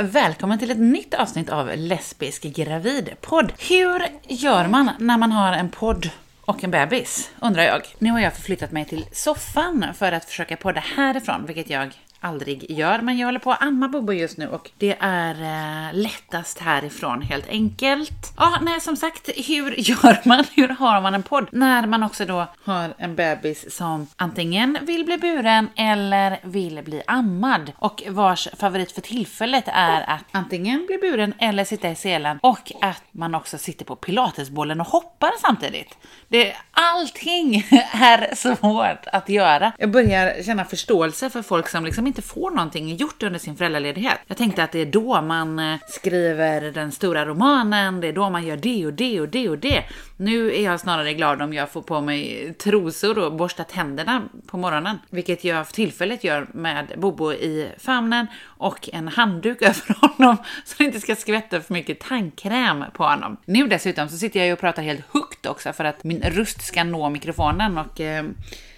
[0.00, 3.52] Och välkommen till ett nytt avsnitt av Lesbisk gravidpodd.
[3.58, 6.10] Hur gör man när man har en podd
[6.40, 7.82] och en bebis, undrar jag.
[7.98, 11.90] Nu har jag förflyttat mig till soffan för att försöka podda härifrån, vilket jag
[12.22, 12.98] aldrig gör.
[12.98, 17.22] Men jag håller på att amma Bobo just nu och det är eh, lättast härifrån
[17.22, 18.32] helt enkelt.
[18.36, 20.44] Ja, nej som sagt, hur gör man?
[20.54, 21.48] Hur har man en podd?
[21.52, 27.02] När man också då har en bebis som antingen vill bli buren eller vill bli
[27.06, 32.38] ammad och vars favorit för tillfället är att antingen bli buren eller sitta i selen
[32.42, 35.96] och att man också sitter på pilatesbollen och hoppar samtidigt.
[36.28, 37.56] Det, allting
[37.92, 39.72] är svårt att göra.
[39.78, 44.18] Jag börjar känna förståelse för folk som liksom inte får någonting gjort under sin föräldraledighet.
[44.26, 48.30] Jag tänkte att det är då man eh, skriver den stora romanen, det är då
[48.30, 49.84] man gör det och det och det och det.
[50.16, 54.56] Nu är jag snarare glad om jag får på mig trosor och borstar tänderna på
[54.56, 60.36] morgonen, vilket jag för tillfället gör med Bobo i famnen och en handduk över honom
[60.64, 63.36] så det inte ska skvätta för mycket tandkräm på honom.
[63.44, 66.62] Nu dessutom så sitter jag ju och pratar helt högt också för att min röst
[66.62, 68.24] ska nå mikrofonen och eh,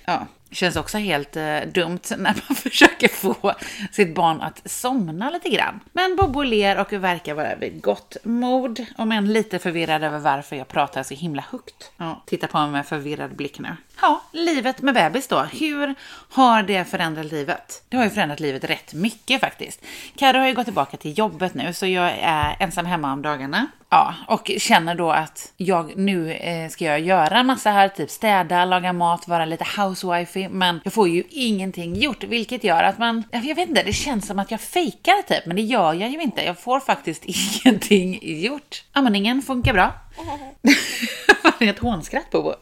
[0.04, 3.52] ja, Känns också helt eh, dumt när man försöker få
[3.92, 5.80] sitt barn att somna lite grann.
[5.92, 10.56] Men Bobo ler och verkar vara vid gott mod, om än lite förvirrad över varför
[10.56, 11.92] jag pratar så himla högt.
[11.96, 13.76] Ja, titta på mig med förvirrad blick nu.
[14.00, 15.40] Ja, livet med bebis då.
[15.40, 15.94] Hur
[16.30, 17.82] har det förändrat livet?
[17.88, 19.84] Det har ju förändrat livet rätt mycket faktiskt.
[20.16, 23.66] Carro har ju gått tillbaka till jobbet nu, så jag är ensam hemma om dagarna.
[23.90, 28.64] Ja, och känner då att jag nu eh, ska jag göra massa här, typ städa,
[28.64, 33.24] laga mat, vara lite housewifey, men jag får ju ingenting gjort, vilket gör att man,
[33.30, 36.22] jag vet inte, det känns som att jag fejkar typ, men det gör jag ju
[36.22, 36.42] inte.
[36.44, 37.22] Jag får faktiskt
[37.64, 38.84] ingenting gjort.
[38.92, 39.92] Amningen funkar bra.
[41.58, 42.56] det är ett hånskratt på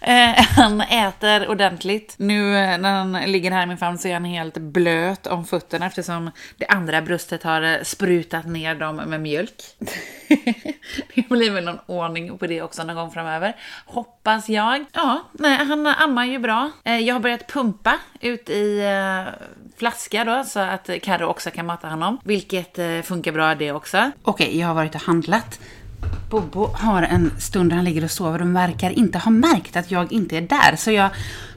[0.00, 2.14] Eh, han äter ordentligt.
[2.18, 5.44] Nu eh, när han ligger här i min famn så är han helt blöt om
[5.44, 9.62] fötterna eftersom det andra bröstet har eh, sprutat ner dem med mjölk.
[11.14, 13.56] det blir väl någon ordning på det också någon gång framöver.
[13.86, 14.84] Hoppas jag.
[14.92, 16.70] Ja, nej, han ammar ju bra.
[16.84, 18.82] Eh, jag har börjat pumpa ut i
[19.76, 22.18] flaska då så att Carro också kan mata honom.
[22.24, 24.10] Vilket funkar bra det också.
[24.22, 25.60] Okej, okay, jag har varit och handlat.
[26.30, 29.90] Bobo har en stund där han ligger och sover och verkar inte ha märkt att
[29.90, 30.76] jag inte är där.
[30.76, 31.10] Så jag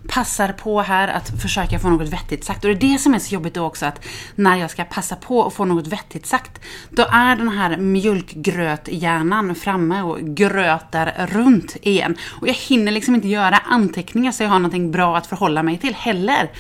[0.07, 2.65] passar på här att försöka få något vettigt sagt.
[2.65, 5.15] Och det är det som är så jobbigt då också att när jag ska passa
[5.15, 11.77] på att få något vettigt sagt, då är den här mjölkgröthjärnan framme och grötar runt
[11.81, 12.17] igen.
[12.41, 15.77] Och jag hinner liksom inte göra anteckningar så jag har någonting bra att förhålla mig
[15.77, 16.51] till heller.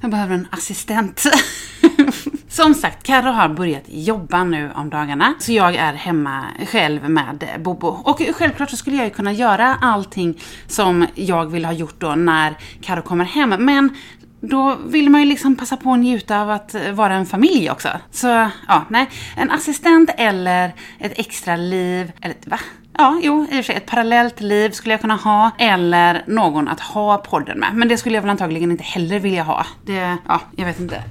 [0.00, 1.22] Jag behöver en assistent.
[2.48, 7.46] Som sagt, Carro har börjat jobba nu om dagarna, så jag är hemma själv med
[7.58, 7.88] Bobo.
[7.88, 12.00] Och självklart så skulle jag ju kunna göra allting som jag vill ha har gjort
[12.00, 13.96] då när Carro kommer hem, men
[14.40, 17.88] då vill man ju liksom passa på att njuta av att vara en familj också.
[18.10, 18.26] Så
[18.68, 19.08] ja, nej.
[19.36, 22.58] En assistent eller ett extra liv, eller va?
[22.98, 25.50] Ja, jo, i och för sig ett parallellt liv skulle jag kunna ha.
[25.58, 27.74] Eller någon att ha podden med.
[27.74, 29.66] Men det skulle jag väl antagligen inte heller vilja ha.
[29.86, 31.02] Det, ja, jag vet inte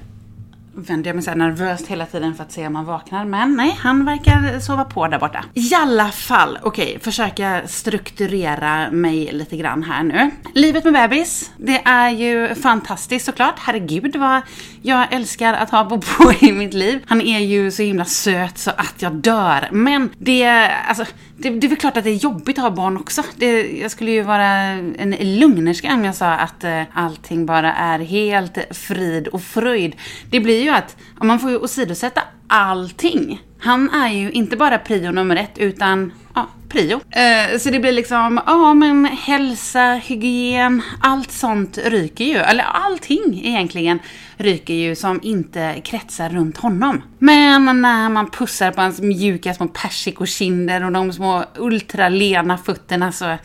[0.74, 3.24] vänder jag mig så nervöst hela tiden för att se om han vaknar.
[3.24, 5.44] Men nej, han verkar sova på där borta.
[5.54, 10.30] I alla fall, okej, okay, försöka strukturera mig lite grann här nu.
[10.54, 13.54] Livet med bebis, det är ju fantastiskt såklart.
[13.58, 14.42] Herregud vad
[14.82, 17.02] jag älskar att ha Bobo i mitt liv.
[17.06, 19.68] Han är ju så himla söt så att jag dör.
[19.72, 20.46] Men det,
[20.88, 21.04] alltså,
[21.36, 23.22] det, det är väl klart att det är jobbigt att ha barn också.
[23.36, 27.98] Det, jag skulle ju vara en lugnerska om jag sa att eh, allting bara är
[27.98, 29.96] helt frid och fröjd.
[30.30, 33.42] Det blir ju att man får ju åsidosätta allting.
[33.58, 37.00] Han är ju inte bara prio nummer ett utan ja, prio.
[37.10, 42.36] Eh, så det blir liksom, ja men hälsa, hygien, allt sånt ryker ju.
[42.36, 43.98] Eller allting egentligen
[44.36, 47.02] ryker ju som inte kretsar runt honom.
[47.18, 53.36] Men när man pussar på hans mjuka små persikokinder och de små ultralena fötterna så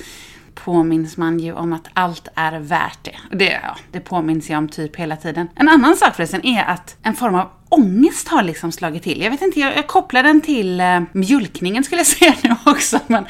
[0.55, 3.37] påminns man ju om att allt är värt det.
[3.37, 5.47] Det, ja, det påminns jag om typ hela tiden.
[5.55, 9.21] En annan sak förresten är att en form av ångest har liksom slagit till.
[9.21, 12.99] Jag vet inte, jag, jag kopplar den till eh, mjölkningen skulle jag säga nu också,
[13.07, 13.25] men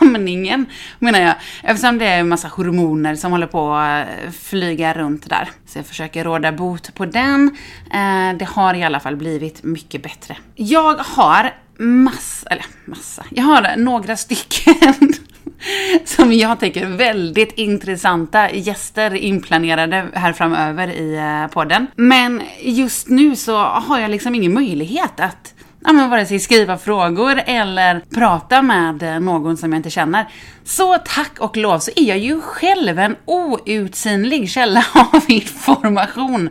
[0.00, 0.66] amningen
[0.98, 1.34] menar jag.
[1.62, 5.50] Eftersom det är en massa hormoner som håller på att eh, flyga runt där.
[5.66, 7.56] Så jag försöker råda bot på den.
[7.92, 10.36] Eh, det har i alla fall blivit mycket bättre.
[10.54, 15.14] Jag har massa, eller massa, jag har några stycken
[16.04, 21.86] som jag tänker väldigt intressanta gäster inplanerade här framöver i eh, podden.
[21.96, 26.78] Men just nu så har jag liksom ingen möjlighet att ja, men vare sig skriva
[26.78, 30.28] frågor eller prata med eh, någon som jag inte känner.
[30.64, 36.50] Så tack och lov så är jag ju själv en outsinlig källa av information.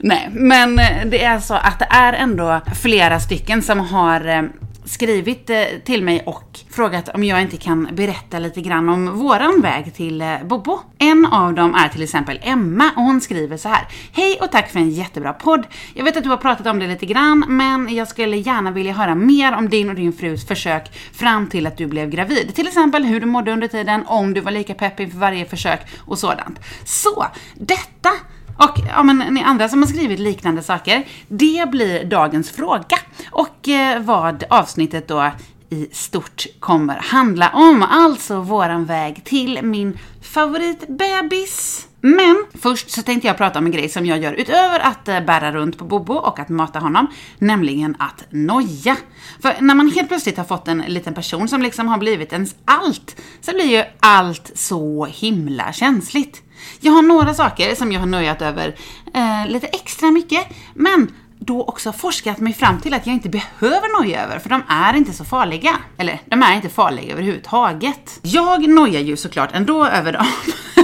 [0.00, 4.50] Nej, men eh, det är så att det är ändå flera stycken som har
[4.88, 9.60] skrivit eh, till mig och frågat om jag inte kan berätta lite grann om våran
[9.60, 10.80] väg till eh, Bobo.
[10.98, 13.88] En av dem är till exempel Emma och hon skriver så här.
[14.12, 15.66] Hej och tack för en jättebra podd.
[15.94, 18.92] Jag vet att du har pratat om det lite grann, men jag skulle gärna vilja
[18.92, 22.54] höra mer om din och din frus försök fram till att du blev gravid.
[22.54, 25.80] Till exempel hur du mådde under tiden, om du var lika pepp inför varje försök
[25.98, 26.60] och sådant.
[26.84, 28.10] Så, detta
[28.58, 32.98] och ja, men, ni andra som har skrivit liknande saker, det blir dagens fråga.
[33.30, 35.30] Och eh, vad avsnittet då
[35.70, 37.82] i stort kommer handla om.
[37.82, 41.88] Alltså våran väg till min favoritbebis.
[42.16, 45.20] Men först så tänkte jag prata om en grej som jag gör utöver att eh,
[45.20, 47.06] bära runt på Bobo och att mata honom,
[47.38, 48.96] nämligen att noja.
[49.42, 52.54] För när man helt plötsligt har fått en liten person som liksom har blivit ens
[52.64, 56.42] allt, så blir ju allt så himla känsligt.
[56.80, 58.74] Jag har några saker som jag har nöjat över
[59.14, 64.02] eh, lite extra mycket, men då också forskat mig fram till att jag inte behöver
[64.02, 65.76] noja över, för de är inte så farliga.
[65.98, 68.20] Eller, de är inte farliga överhuvudtaget.
[68.22, 70.26] Jag nojar ju såklart ändå över dem.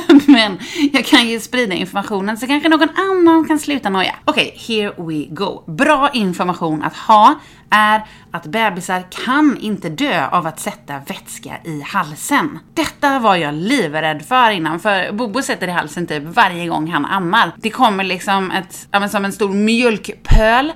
[0.34, 0.58] Men
[0.92, 4.14] jag kan ju sprida informationen så kanske någon annan kan sluta noja.
[4.24, 5.64] Okej, okay, here we go.
[5.66, 7.34] Bra information att ha
[7.74, 12.58] är att bebisar kan inte dö av att sätta vätska i halsen.
[12.74, 17.04] Detta var jag livrädd för innan, för Bobo sätter i halsen typ varje gång han
[17.04, 17.52] ammar.
[17.56, 20.72] Det kommer liksom ett, ja men som en stor mjölkpöl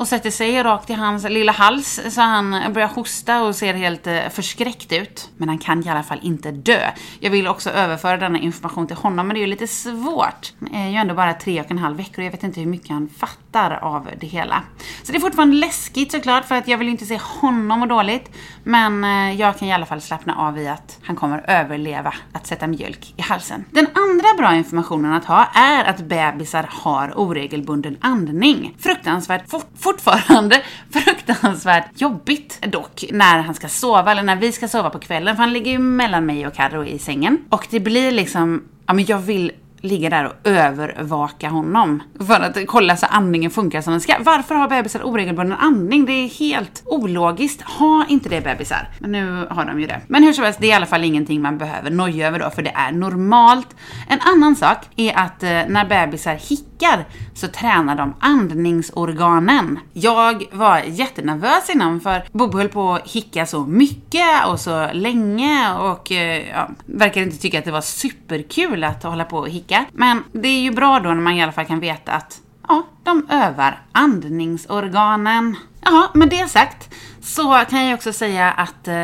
[0.00, 4.06] och sätter sig rakt i hans lilla hals så han börjar hosta och ser helt
[4.06, 5.30] eh, förskräckt ut.
[5.36, 6.90] Men han kan i alla fall inte dö.
[7.20, 10.52] Jag vill också överföra denna information till honom men det är ju lite svårt.
[10.60, 12.66] Han är ju ändå bara tre och en halv veckor och jag vet inte hur
[12.66, 13.49] mycket han fattar
[13.82, 14.62] av det hela.
[15.02, 18.30] Så det är fortfarande läskigt såklart för att jag vill inte se honom må dåligt.
[18.64, 22.46] Men eh, jag kan i alla fall slappna av i att han kommer överleva att
[22.46, 23.64] sätta mjölk i halsen.
[23.70, 28.76] Den andra bra informationen att ha är att bebisar har oregelbunden andning.
[28.78, 29.44] Fruktansvärt
[29.78, 35.36] fortfarande fruktansvärt jobbigt dock när han ska sova eller när vi ska sova på kvällen
[35.36, 37.38] för han ligger ju mellan mig och Carro i sängen.
[37.48, 42.02] Och det blir liksom, ja men jag vill ligga där och övervaka honom.
[42.26, 44.14] För att kolla så andningen funkar som den ska.
[44.20, 46.06] Varför har bebisar oregelbunden andning?
[46.06, 47.62] Det är helt ologiskt.
[47.62, 48.88] Ha inte det bebisar.
[48.98, 50.00] Men nu har de ju det.
[50.06, 52.50] Men hur som helst, det är i alla fall ingenting man behöver noja över då,
[52.50, 53.76] för det är normalt.
[54.08, 57.04] En annan sak är att eh, när bebisar hickar
[57.34, 59.78] så tränar de andningsorganen.
[59.92, 65.74] Jag var jättenervös innan för Bobo höll på att hicka så mycket och så länge
[65.78, 69.69] och eh, ja, verkar inte tycka att det var superkul att hålla på och hicka
[69.70, 69.86] olika.
[69.92, 72.86] Men det är ju bra då när man i alla fall kan veta att ja,
[73.04, 75.56] de övar andningsorganen.
[75.84, 78.94] Ja, med det sagt så kan jag också säga att eh,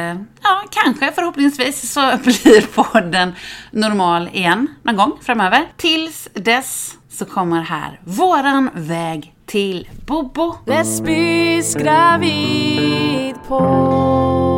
[0.42, 3.34] ja, kanske förhoppningsvis så blir podden
[3.70, 5.66] normal igen någon gång framöver.
[5.76, 10.54] Tills dess så kommer här våran väg till Bobo.
[10.66, 14.55] Lesbisk gravid på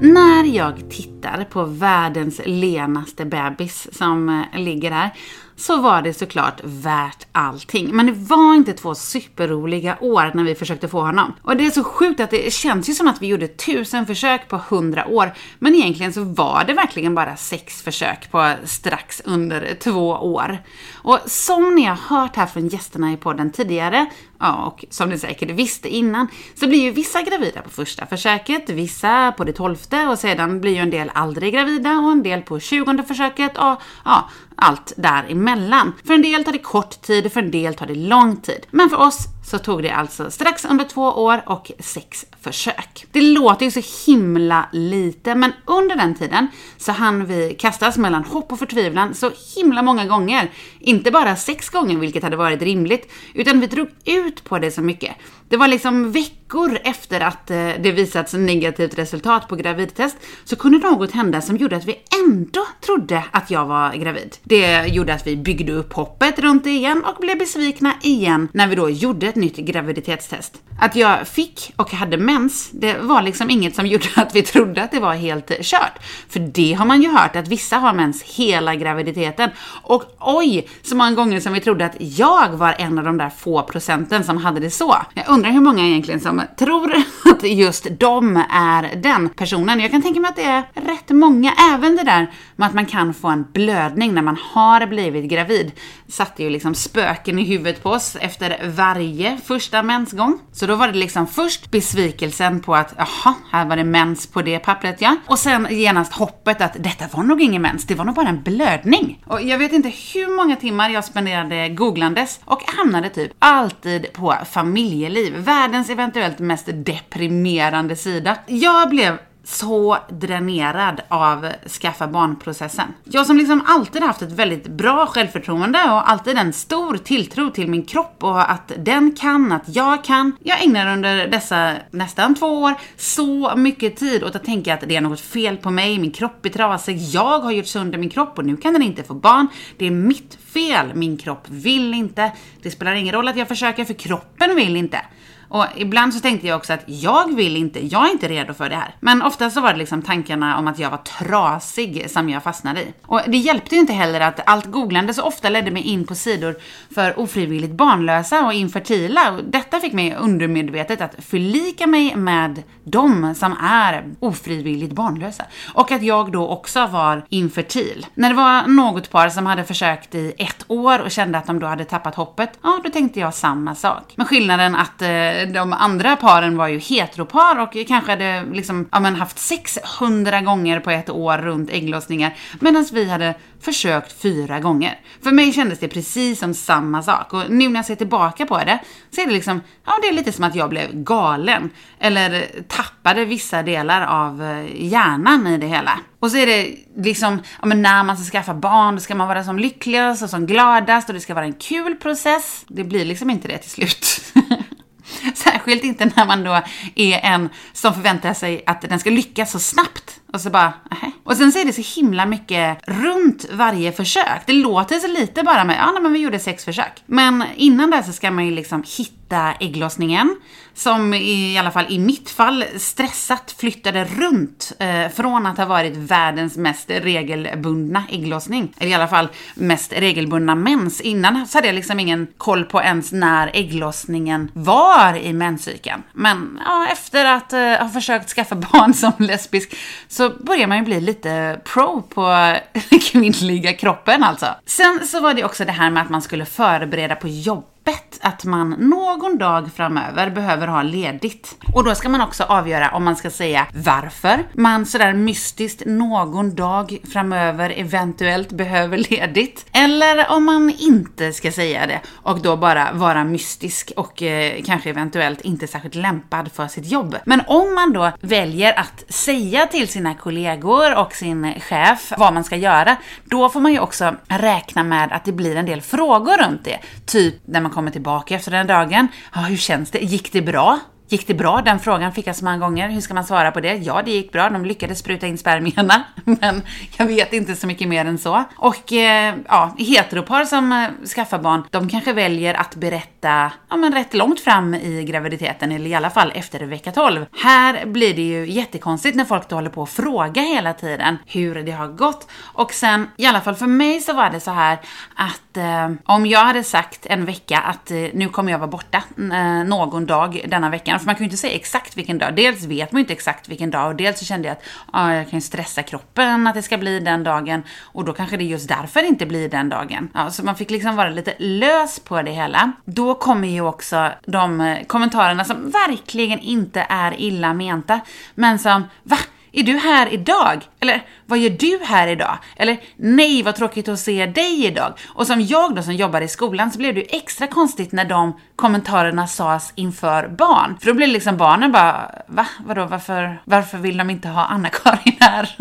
[0.00, 5.10] när jag tittar på världens lenaste bebis som eh, ligger här
[5.56, 7.96] så var det såklart värt allting.
[7.96, 11.32] Men det var inte två superroliga år när vi försökte få honom.
[11.42, 14.48] Och det är så sjukt att det känns ju som att vi gjorde tusen försök
[14.48, 19.74] på hundra år, men egentligen så var det verkligen bara sex försök på strax under
[19.80, 20.58] två år.
[20.94, 24.06] Och som ni har hört här från gästerna i podden tidigare,
[24.40, 28.70] ja, och som ni säkert visste innan, så blir ju vissa gravida på första försöket,
[28.70, 32.42] vissa på det tolfte och sedan blir ju en del aldrig gravida och en del
[32.42, 35.92] på tjugonde försöket och ja, allt däremellan.
[36.04, 38.66] För en del tar det kort tid, för en del tar det lång tid.
[38.70, 39.18] Men för oss
[39.50, 43.06] så tog det alltså strax under två år och sex försök.
[43.12, 48.24] Det låter ju så himla lite, men under den tiden så hann vi kastas mellan
[48.24, 50.50] hopp och förtvivlan så himla många gånger.
[50.80, 54.82] Inte bara sex gånger, vilket hade varit rimligt, utan vi drog ut på det så
[54.82, 55.16] mycket.
[55.50, 60.78] Det var liksom veckor efter att eh, det visats negativt resultat på gravidtest så kunde
[60.78, 64.36] något hända som gjorde att vi ändå trodde att jag var gravid.
[64.42, 68.66] Det gjorde att vi byggde upp hoppet runt det igen och blev besvikna igen när
[68.66, 70.62] vi då gjorde ett nytt graviditetstest.
[70.80, 74.82] Att jag fick och hade mens, det var liksom inget som gjorde att vi trodde
[74.82, 75.98] att det var helt kört.
[76.28, 79.50] För det har man ju hört att vissa har mens hela graviditeten.
[79.82, 83.30] Och oj, så många gånger som vi trodde att jag var en av de där
[83.30, 84.96] få procenten som hade det så.
[85.14, 86.94] Jag undrar hur många egentligen som tror
[87.24, 89.80] att just de är den personen.
[89.80, 92.86] Jag kan tänka mig att det är rätt många, även det där med att man
[92.86, 95.72] kan få en blödning när man har blivit gravid.
[96.08, 100.38] Satte ju liksom spöken i huvudet på oss efter varje första mensgång.
[100.52, 104.42] Så då var det liksom först besvikelsen på att jaha, här var det mens på
[104.42, 105.16] det pappret ja.
[105.26, 108.42] Och sen genast hoppet att detta var nog ingen mens, det var nog bara en
[108.42, 109.22] blödning.
[109.26, 114.34] Och jag vet inte hur många timmar jag spenderade googlandes och hamnade typ alltid på
[114.50, 115.29] familjeliv.
[115.36, 118.36] Världens eventuellt mest deprimerande sida.
[118.46, 121.48] Jag blev så dränerad av
[121.80, 122.86] skaffa barnprocessen.
[123.04, 127.68] Jag som liksom alltid haft ett väldigt bra självförtroende och alltid en stor tilltro till
[127.68, 130.32] min kropp och att den kan, att jag kan.
[130.40, 134.96] Jag ägnar under dessa nästan två år så mycket tid åt att tänka att det
[134.96, 138.38] är något fel på mig, min kropp är trasig, jag har gjort sönder min kropp
[138.38, 139.46] och nu kan den inte få barn.
[139.76, 142.32] Det är mitt fel, min kropp vill inte.
[142.62, 145.00] Det spelar ingen roll att jag försöker för kroppen vill inte.
[145.50, 148.68] Och ibland så tänkte jag också att jag vill inte, jag är inte redo för
[148.68, 148.94] det här.
[149.00, 152.82] Men ofta så var det liksom tankarna om att jag var trasig som jag fastnade
[152.82, 152.94] i.
[153.06, 156.14] Och det hjälpte ju inte heller att allt googlande så ofta ledde mig in på
[156.14, 156.56] sidor
[156.94, 159.32] för ofrivilligt barnlösa och infertila.
[159.32, 165.44] Och detta fick mig undermedvetet att förlika mig med de som är ofrivilligt barnlösa.
[165.74, 168.06] Och att jag då också var infertil.
[168.14, 171.58] När det var något par som hade försökt i ett år och kände att de
[171.58, 174.12] då hade tappat hoppet, ja då tänkte jag samma sak.
[174.16, 175.08] Men skillnaden att eh,
[175.46, 180.80] de andra paren var ju heteropar och kanske hade liksom, ja, men haft 600 gånger
[180.80, 182.36] på ett år runt ägglossningar.
[182.60, 185.00] Medan vi hade försökt fyra gånger.
[185.22, 187.32] För mig kändes det precis som samma sak.
[187.32, 188.78] Och nu när jag ser tillbaka på det
[189.10, 191.70] så är det liksom, ja det är lite som att jag blev galen.
[191.98, 196.00] Eller tappade vissa delar av eh, hjärnan i det hela.
[196.20, 199.28] Och så är det liksom, ja men när man ska skaffa barn, då ska man
[199.28, 202.64] vara som lyckligast och som gladast och det ska vara en kul process.
[202.68, 204.32] Det blir liksom inte det till slut.
[205.34, 206.62] Särskilt inte när man då
[206.94, 210.19] är en som förväntar sig att den ska lyckas så snabbt.
[210.32, 211.10] Och så bara, aha.
[211.24, 214.42] Och sen så är det så himla mycket runt varje försök.
[214.46, 217.02] Det låter så lite bara med, ja men vi gjorde sex försök.
[217.06, 220.36] Men innan det så ska man ju liksom hitta ägglossningen
[220.74, 225.96] som i alla fall i mitt fall stressat flyttade runt eh, från att ha varit
[225.96, 231.00] världens mest regelbundna ägglossning, eller i alla fall mest regelbundna mens.
[231.00, 236.02] Innan så hade jag liksom ingen koll på ens när ägglossningen var i menscykeln.
[236.12, 239.76] Men ja, efter att eh, ha försökt skaffa barn som lesbisk
[240.20, 242.54] så börjar man ju bli lite pro på
[243.12, 244.46] kvinnliga kroppen alltså.
[244.66, 248.18] Sen så var det också det här med att man skulle förbereda på jobb öppet
[248.22, 251.56] att man någon dag framöver behöver ha ledigt.
[251.74, 256.54] Och då ska man också avgöra om man ska säga varför man sådär mystiskt någon
[256.54, 259.66] dag framöver eventuellt behöver ledigt.
[259.72, 264.90] Eller om man inte ska säga det och då bara vara mystisk och eh, kanske
[264.90, 267.16] eventuellt inte särskilt lämpad för sitt jobb.
[267.24, 272.44] Men om man då väljer att säga till sina kollegor och sin chef vad man
[272.44, 276.36] ska göra, då får man ju också räkna med att det blir en del frågor
[276.46, 276.78] runt det.
[277.06, 279.08] Typ när man kommer tillbaka efter den dagen.
[279.34, 279.98] Ja, hur känns det?
[279.98, 280.78] Gick det bra?
[281.10, 281.62] Gick det bra?
[281.64, 282.88] Den frågan fick jag så många gånger.
[282.88, 283.74] Hur ska man svara på det?
[283.74, 284.50] Ja, det gick bra.
[284.50, 286.02] De lyckades spruta in spermierna.
[286.24, 286.62] Men
[286.98, 288.44] jag vet inte så mycket mer än så.
[288.56, 293.92] Och eh, ja, heteropar som eh, skaffar barn, de kanske väljer att berätta ja, men
[293.92, 297.26] rätt långt fram i graviditeten, eller i alla fall efter vecka 12.
[297.42, 301.54] Här blir det ju jättekonstigt när folk då håller på att fråga hela tiden hur
[301.54, 302.30] det har gått.
[302.34, 304.78] Och sen, i alla fall för mig så var det så här
[305.14, 309.02] att eh, om jag hade sagt en vecka att eh, nu kommer jag vara borta
[309.18, 312.36] eh, någon dag denna veckan för man kan ju inte säga exakt vilken dag.
[312.36, 315.12] Dels vet man ju inte exakt vilken dag och dels så kände jag att ah,
[315.12, 318.44] jag kan ju stressa kroppen att det ska bli den dagen och då kanske det
[318.44, 320.08] är just därför det inte blir den dagen.
[320.14, 322.72] Ja, så man fick liksom vara lite lös på det hela.
[322.84, 328.00] Då kommer ju också de eh, kommentarerna som verkligen inte är illa menta,
[328.34, 329.16] men som va?
[329.52, 330.62] Är du här idag?
[330.80, 332.38] Eller vad gör du här idag?
[332.56, 334.92] Eller nej, vad tråkigt att se dig idag.
[335.08, 338.04] Och som jag då som jobbar i skolan så blev det ju extra konstigt när
[338.04, 340.78] de kommentarerna sades inför barn.
[340.80, 342.46] För då blev liksom barnen bara, va?
[342.66, 345.56] Vadå, varför, varför vill de inte ha Anna-Karin här?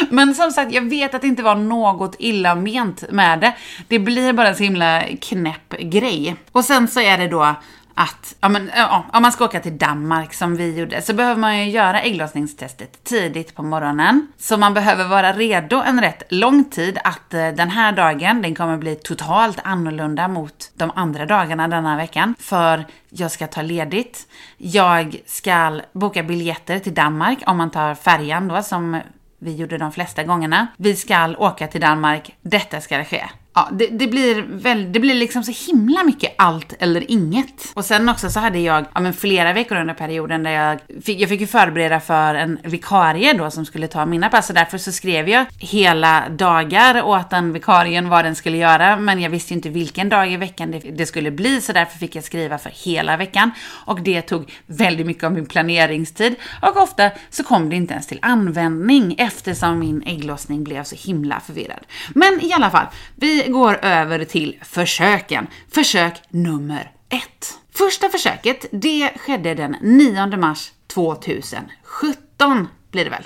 [0.10, 3.54] Men som sagt, jag vet att det inte var något illa ment med det.
[3.88, 6.36] Det blir bara en så himla knäpp grej.
[6.52, 7.54] Och sen så är det då
[7.98, 11.40] att ja, men, ja, om man ska åka till Danmark som vi gjorde så behöver
[11.40, 14.26] man ju göra ägglossningstestet tidigt på morgonen.
[14.38, 18.54] Så man behöver vara redo en rätt lång tid att eh, den här dagen, den
[18.54, 22.34] kommer bli totalt annorlunda mot de andra dagarna denna veckan.
[22.38, 24.26] För jag ska ta ledigt.
[24.56, 29.00] Jag ska boka biljetter till Danmark om man tar färjan då som
[29.38, 30.66] vi gjorde de flesta gångerna.
[30.76, 32.36] Vi ska åka till Danmark.
[32.42, 33.24] Detta ska ske
[33.58, 37.72] ja, det, det, blir väl, det blir liksom så himla mycket allt eller inget.
[37.74, 41.20] Och sen också så hade jag ja, men flera veckor under perioden där jag fick,
[41.20, 44.48] jag fick ju förbereda för en vikarie då som skulle ta mina pass.
[44.48, 48.96] Och därför så skrev jag hela dagar åt den vikarien vad den skulle göra.
[48.96, 51.60] Men jag visste ju inte vilken dag i veckan det, det skulle bli.
[51.60, 53.50] Så därför fick jag skriva för hela veckan.
[53.84, 56.34] Och det tog väldigt mycket av min planeringstid.
[56.62, 61.40] Och ofta så kom det inte ens till användning eftersom min ägglossning blev så himla
[61.40, 61.86] förvirrad.
[62.14, 65.46] Men i alla fall, vi går över till försöken.
[65.70, 67.58] Försök nummer ett.
[67.74, 73.24] Första försöket, det skedde den 9 mars 2017 blir det väl.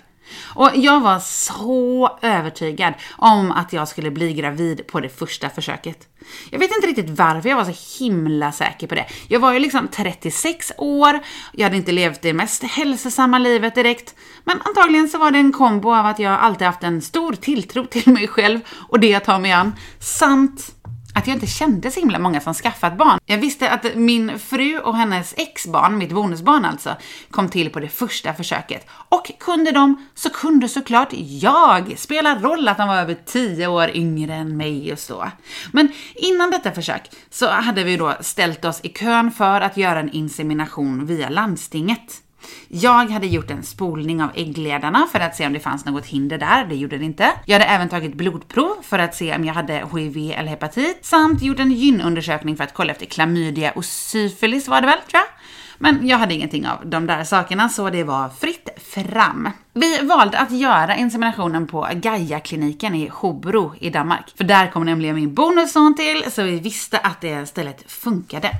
[0.55, 6.09] Och jag var så övertygad om att jag skulle bli gravid på det första försöket.
[6.51, 9.07] Jag vet inte riktigt varför jag var så himla säker på det.
[9.29, 11.21] Jag var ju liksom 36 år,
[11.53, 15.53] jag hade inte levt det mest hälsosamma livet direkt, men antagligen så var det en
[15.53, 19.25] kombo av att jag alltid haft en stor tilltro till mig själv och det jag
[19.25, 20.75] tar mig an, samt
[21.15, 23.19] att jag inte kände så himla många som skaffat barn.
[23.27, 26.97] Jag visste att min fru och hennes exbarn, mitt bonusbarn alltså,
[27.31, 28.87] kom till på det första försöket.
[29.09, 31.95] Och kunde de, så kunde såklart jag.
[31.97, 35.31] Spelar roll att de var över 10 år yngre än mig och så.
[35.73, 40.01] Men innan detta försök så hade vi då ställt oss i kön för att göra
[40.01, 42.22] en insemination via landstinget.
[42.69, 46.39] Jag hade gjort en spolning av äggledarna för att se om det fanns något hinder
[46.39, 47.31] där, det gjorde det inte.
[47.47, 51.43] Jag hade även tagit blodprov för att se om jag hade HIV eller hepatit, samt
[51.43, 55.42] gjort en gynundersökning för att kolla efter klamydia och syfilis var det väl, tror jag.
[55.83, 59.51] Men jag hade ingenting av de där sakerna så det var fritt fram.
[59.73, 64.33] Vi valde att göra inseminationen på Gaia-kliniken i Hobro i Danmark.
[64.37, 68.51] För där kom nämligen min bonusson till, så vi visste att det stället funkade.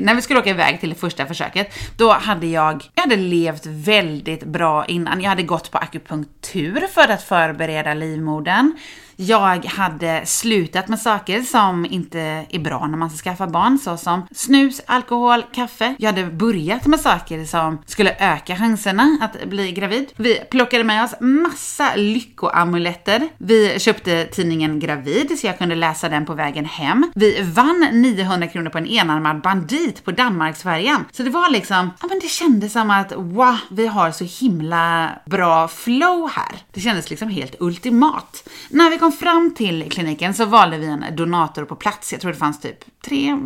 [0.00, 3.66] När vi skulle åka iväg till det första försöket, då hade jag, jag hade levt
[3.66, 5.20] väldigt bra innan.
[5.20, 8.72] Jag hade gått på akupunktur för att förbereda livmodern.
[9.16, 14.26] Jag hade slutat med saker som inte är bra när man ska skaffa barn, såsom
[14.34, 15.94] snus, alkohol, kaffe.
[15.98, 20.12] Jag hade börjat med saker som skulle öka chanserna att bli gravid.
[20.16, 23.28] Vi plockade med oss massa lyckoamuletter.
[23.38, 27.12] Vi köpte tidningen Gravid så jag kunde läsa den på vägen hem.
[27.14, 31.04] Vi vann 900 kronor på en enarmad bandit på Danmarksfärjan.
[31.12, 35.10] Så det var liksom, ja men det kändes som att wow, vi har så himla
[35.24, 36.56] bra flow här.
[36.72, 38.48] Det kändes liksom helt ultimat.
[38.70, 42.12] När vi kom fram till kliniken så valde vi en donator på plats.
[42.12, 43.38] Jag tror det fanns typ tre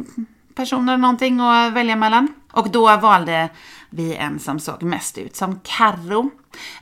[0.54, 2.28] personer någonting att välja mellan.
[2.52, 3.48] Och då valde
[3.90, 6.30] vi en som såg mest ut som Karro.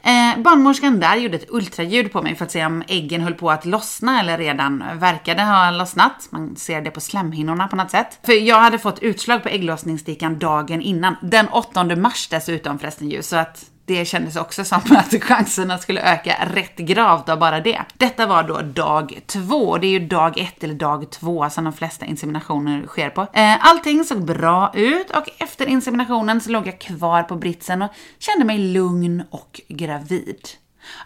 [0.03, 3.51] Eh, barnmorskan där gjorde ett ultraljud på mig för att se om äggen höll på
[3.51, 6.29] att lossna eller redan verkade ha lossnat.
[6.31, 8.19] Man ser det på slemhinnorna på något sätt.
[8.27, 11.17] För jag hade fått utslag på ägglossningsstickan dagen innan.
[11.23, 16.13] Den 8 mars dessutom förresten ju, så att det kändes också som att chanserna skulle
[16.13, 17.81] öka rätt gravt av bara det.
[17.95, 19.79] Detta var då dag två.
[19.79, 23.21] Det är ju dag ett eller dag två som de flesta inseminationer sker på.
[23.21, 27.91] Eh, allting såg bra ut och efter inseminationen så låg jag kvar på britsen och
[28.19, 30.49] kände mig lugn och gravid.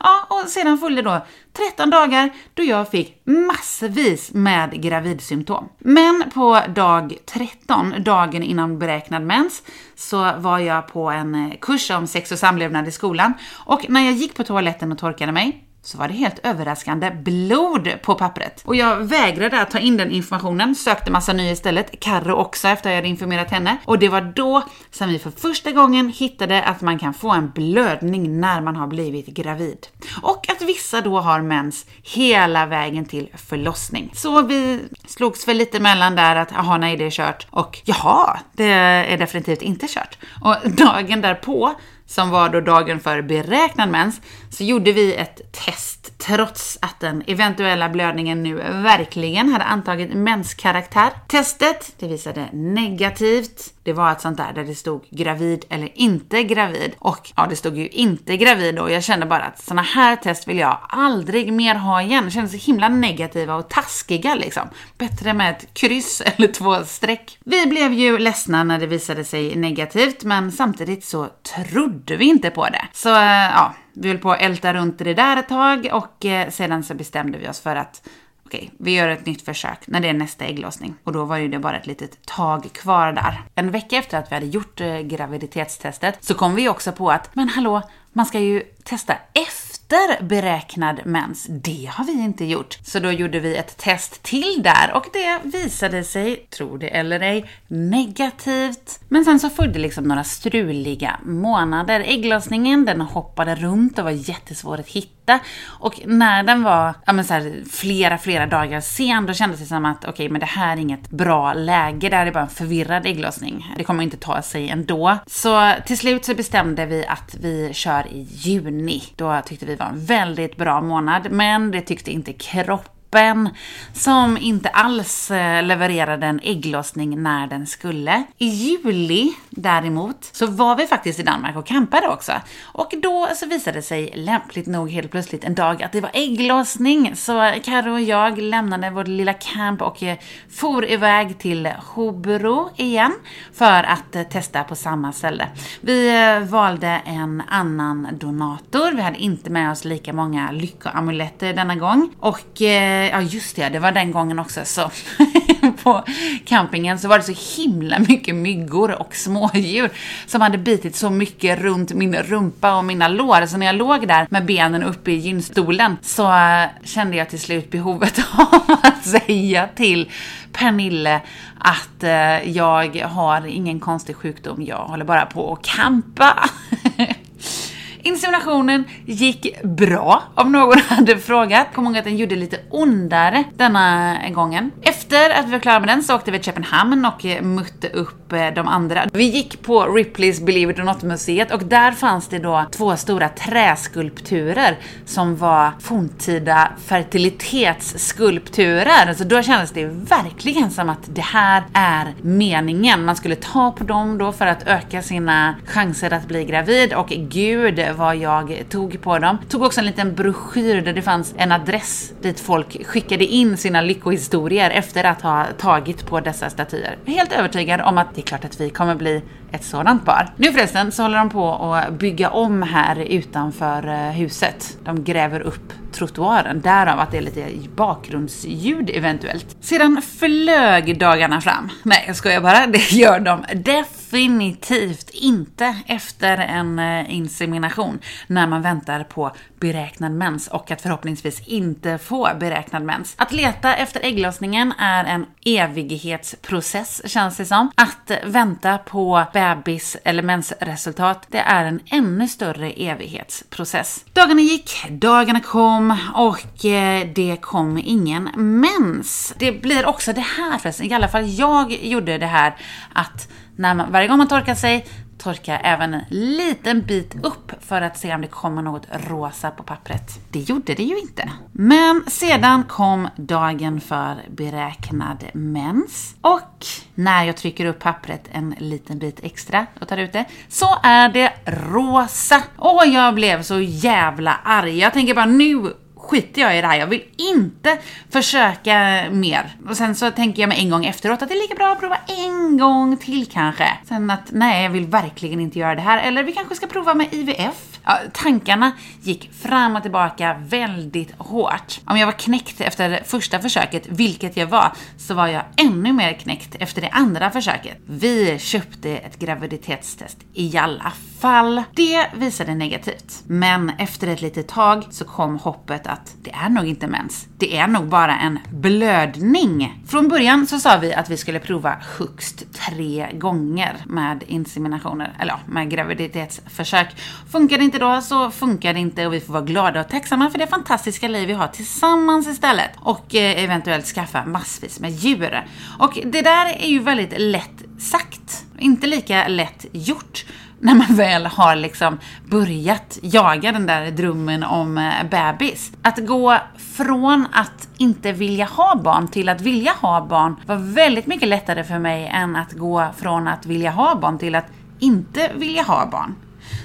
[0.01, 5.69] Ja, och sedan följde då 13 dagar då jag fick massvis med gravidsymptom.
[5.79, 9.63] Men på dag 13, dagen innan beräknad mens,
[9.97, 13.35] så var jag på en eh, kurs om sex och samlevnad i skolan
[13.67, 17.89] och när jag gick på toaletten och torkade mig så var det helt överraskande blod
[18.03, 18.63] på pappret.
[18.65, 22.91] Och jag vägrade att ta in den informationen, sökte massa nya istället, Karro också efter
[22.91, 23.77] att jag hade informerat henne.
[23.85, 27.51] Och det var då som vi för första gången hittade att man kan få en
[27.51, 29.87] blödning när man har blivit gravid.
[30.23, 34.11] Och att vissa då har mens hela vägen till förlossning.
[34.15, 38.41] Så vi slogs väl lite mellan där att jaha, nej det är kört och jaha,
[38.53, 40.19] det är definitivt inte kört.
[40.45, 41.75] Och dagen därpå
[42.07, 47.23] som var då dagen för beräknad mens, så gjorde vi ett test trots att den
[47.27, 51.11] eventuella blödningen nu verkligen hade antagit menskaraktär.
[51.29, 53.75] Testet, det visade negativt.
[53.85, 56.93] Det var ett sånt där där det stod gravid eller inte gravid.
[56.99, 60.49] Och ja, det stod ju inte gravid och jag kände bara att såna här test
[60.49, 62.25] vill jag aldrig mer ha igen.
[62.25, 64.69] Det kändes så himla negativa och taskiga liksom.
[64.99, 67.39] Bättre med ett kryss eller två streck.
[67.45, 72.51] Vi blev ju ledsna när det visade sig negativt, men samtidigt så trodde vi inte
[72.51, 72.85] på det.
[72.93, 76.25] Så eh, ja, vi höll på att älta runt i det där ett tag och
[76.25, 78.09] eh, sedan så bestämde vi oss för att
[78.55, 80.95] okej, vi gör ett nytt försök när det är nästa ägglossning.
[81.05, 83.43] Och då var ju det bara ett litet tag kvar där.
[83.55, 87.35] En vecka efter att vi hade gjort eh, graviditetstestet så kom vi också på att,
[87.35, 91.47] men hallå, man ska ju testa efter beräknad mens.
[91.51, 92.79] Det har vi inte gjort.
[92.85, 97.21] Så då gjorde vi ett test till där och det visade sig, tro det eller
[97.21, 99.01] ej, negativt.
[99.09, 102.01] Men sen så följde liksom några struliga månader.
[102.01, 105.22] Ägglossningen, den hoppade runt och var jättesvår att hitta.
[105.65, 109.67] Och när den var ja, men så här, flera, flera dagar sen, då kändes det
[109.67, 112.09] som att okej, okay, men det här är inget bra läge.
[112.09, 113.75] Det här är bara en förvirrad ägglossning.
[113.77, 115.19] Det kommer inte ta sig ändå.
[115.27, 119.03] Så till slut så bestämde vi att vi kör i juni.
[119.17, 123.49] Då tyckte vi var en väldigt bra månad, men det tyckte inte kroppen kroppen
[123.93, 128.23] som inte alls eh, levererade en ägglossning när den skulle.
[128.39, 132.33] I juli däremot så var vi faktiskt i Danmark och campade också.
[132.63, 136.11] Och då så visade det sig lämpligt nog helt plötsligt en dag att det var
[136.15, 137.17] ägglossning.
[137.17, 140.19] Så Karo och jag lämnade vårt lilla camp och eh,
[140.51, 143.13] for iväg till Hobro igen
[143.55, 145.49] för att eh, testa på samma ställe.
[145.81, 146.13] Vi
[146.51, 148.93] valde en annan donator.
[148.93, 152.11] Vi hade inte med oss lika många lyckoamuletter denna gång.
[152.21, 152.63] Och
[153.03, 154.91] Eh, ja just det, det var den gången också så
[155.83, 156.05] på
[156.45, 159.91] campingen så var det så himla mycket myggor och smådjur
[160.27, 163.47] som hade bitit så mycket runt min rumpa och mina lår.
[163.47, 167.41] Så när jag låg där med benen uppe i gynstolen så eh, kände jag till
[167.41, 170.11] slut behovet av att säga till
[170.53, 171.21] Pernille
[171.59, 176.51] att eh, jag har ingen konstig sjukdom, jag håller bara på att campa.
[178.05, 181.67] Inseminationen gick bra, om någon hade frågat.
[181.75, 184.71] Kom ihåg att den gjorde lite ondare denna gången.
[184.83, 187.89] Efter att vi var klara med den så åkte vi till Köpenhamn och eh, mötte
[187.89, 189.05] upp eh, de andra.
[189.13, 193.29] Vi gick på Ripleys Believe It or Not-museet och där fanns det då två stora
[193.29, 199.15] träskulpturer som var forntida fertilitetsskulpturer.
[199.15, 203.05] Så då kändes det verkligen som att det här är meningen.
[203.05, 207.09] Man skulle ta på dem då för att öka sina chanser att bli gravid och
[207.09, 209.39] gud vad jag tog på dem.
[209.49, 213.81] Tog också en liten broschyr där det fanns en adress dit folk skickade in sina
[213.81, 216.97] lyckohistorier efter att ha tagit på dessa statyer.
[217.07, 220.35] Helt övertygad om att det är klart att vi kommer bli ett sådant par.
[220.37, 224.79] Nu förresten så håller de på att bygga om här utanför eh, huset.
[224.85, 229.57] De gräver upp trottoaren, därav att det är lite bakgrundsljud eventuellt.
[229.61, 231.71] Sedan flög dagarna fram.
[231.83, 232.67] Nej, jag skojar bara.
[232.67, 240.49] Det gör de definitivt inte efter en eh, insemination när man väntar på beräknad mens
[240.49, 243.15] och att förhoppningsvis inte få beräknad mens.
[243.19, 247.71] Att leta efter ägglossningen är en evighetsprocess känns det som.
[247.75, 254.05] Att vänta på bebis eller mensresultat, det är en ännu större evighetsprocess.
[254.13, 259.35] Dagarna gick, dagarna kom och eh, det kom ingen mens.
[259.39, 262.57] Det blir också det här förresten, i alla fall jag gjorde det här
[262.93, 264.87] att när man, varje gång man torkar sig
[265.23, 269.63] torka även en liten bit upp för att se om det kommer något rosa på
[269.63, 270.21] pappret.
[270.31, 271.31] Det gjorde det ju inte.
[271.53, 278.99] Men sedan kom dagen för beräknad mens och när jag trycker upp pappret en liten
[278.99, 282.43] bit extra och tar ut det så är det rosa.
[282.57, 284.79] Och jag blev så jävla arg.
[284.79, 287.79] Jag tänker bara nu skiter jag i det här, jag vill inte
[288.11, 289.57] försöka mer.
[289.69, 291.81] Och sen så tänker jag mig en gång efteråt att det är lika bra att
[291.81, 293.69] prova en gång till kanske.
[293.89, 295.99] Sen att nej, jag vill verkligen inte göra det här.
[295.99, 297.72] Eller vi kanske ska prova med IVF.
[297.85, 301.81] Ja, tankarna gick fram och tillbaka väldigt hårt.
[301.85, 306.13] Om jag var knäckt efter första försöket, vilket jag var, så var jag ännu mer
[306.13, 307.79] knäckt efter det andra försöket.
[307.87, 311.63] Vi köpte ett graviditetstest i alla fall.
[311.75, 313.23] Det visade negativt.
[313.27, 317.27] Men efter ett litet tag så kom hoppet att det är nog inte mens.
[317.39, 319.83] Det är nog bara en blödning.
[319.87, 325.33] Från början så sa vi att vi skulle prova högst tre gånger med inseminationer, eller
[325.33, 326.97] ja, med graviditetsförsök.
[327.33, 330.31] Funkade inte inte då så funkar det inte och vi får vara glada och tacksamma
[330.31, 332.71] för det fantastiska liv vi har tillsammans istället.
[332.81, 335.47] Och eh, eventuellt skaffa massvis med djur.
[335.79, 340.25] Och det där är ju väldigt lätt sagt, inte lika lätt gjort
[340.61, 345.73] när man väl har liksom börjat jaga den där drömmen om eh, bebis.
[345.83, 346.39] Att gå
[346.77, 351.65] från att inte vilja ha barn till att vilja ha barn var väldigt mycket lättare
[351.65, 354.47] för mig än att gå från att vilja ha barn till att
[354.79, 356.15] inte vilja ha barn.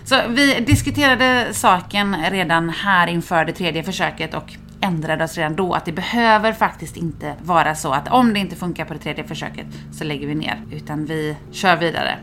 [0.03, 5.73] Så vi diskuterade saken redan här inför det tredje försöket och ändrade oss redan då
[5.73, 9.23] att det behöver faktiskt inte vara så att om det inte funkar på det tredje
[9.23, 12.17] försöket så lägger vi ner, utan vi kör vidare.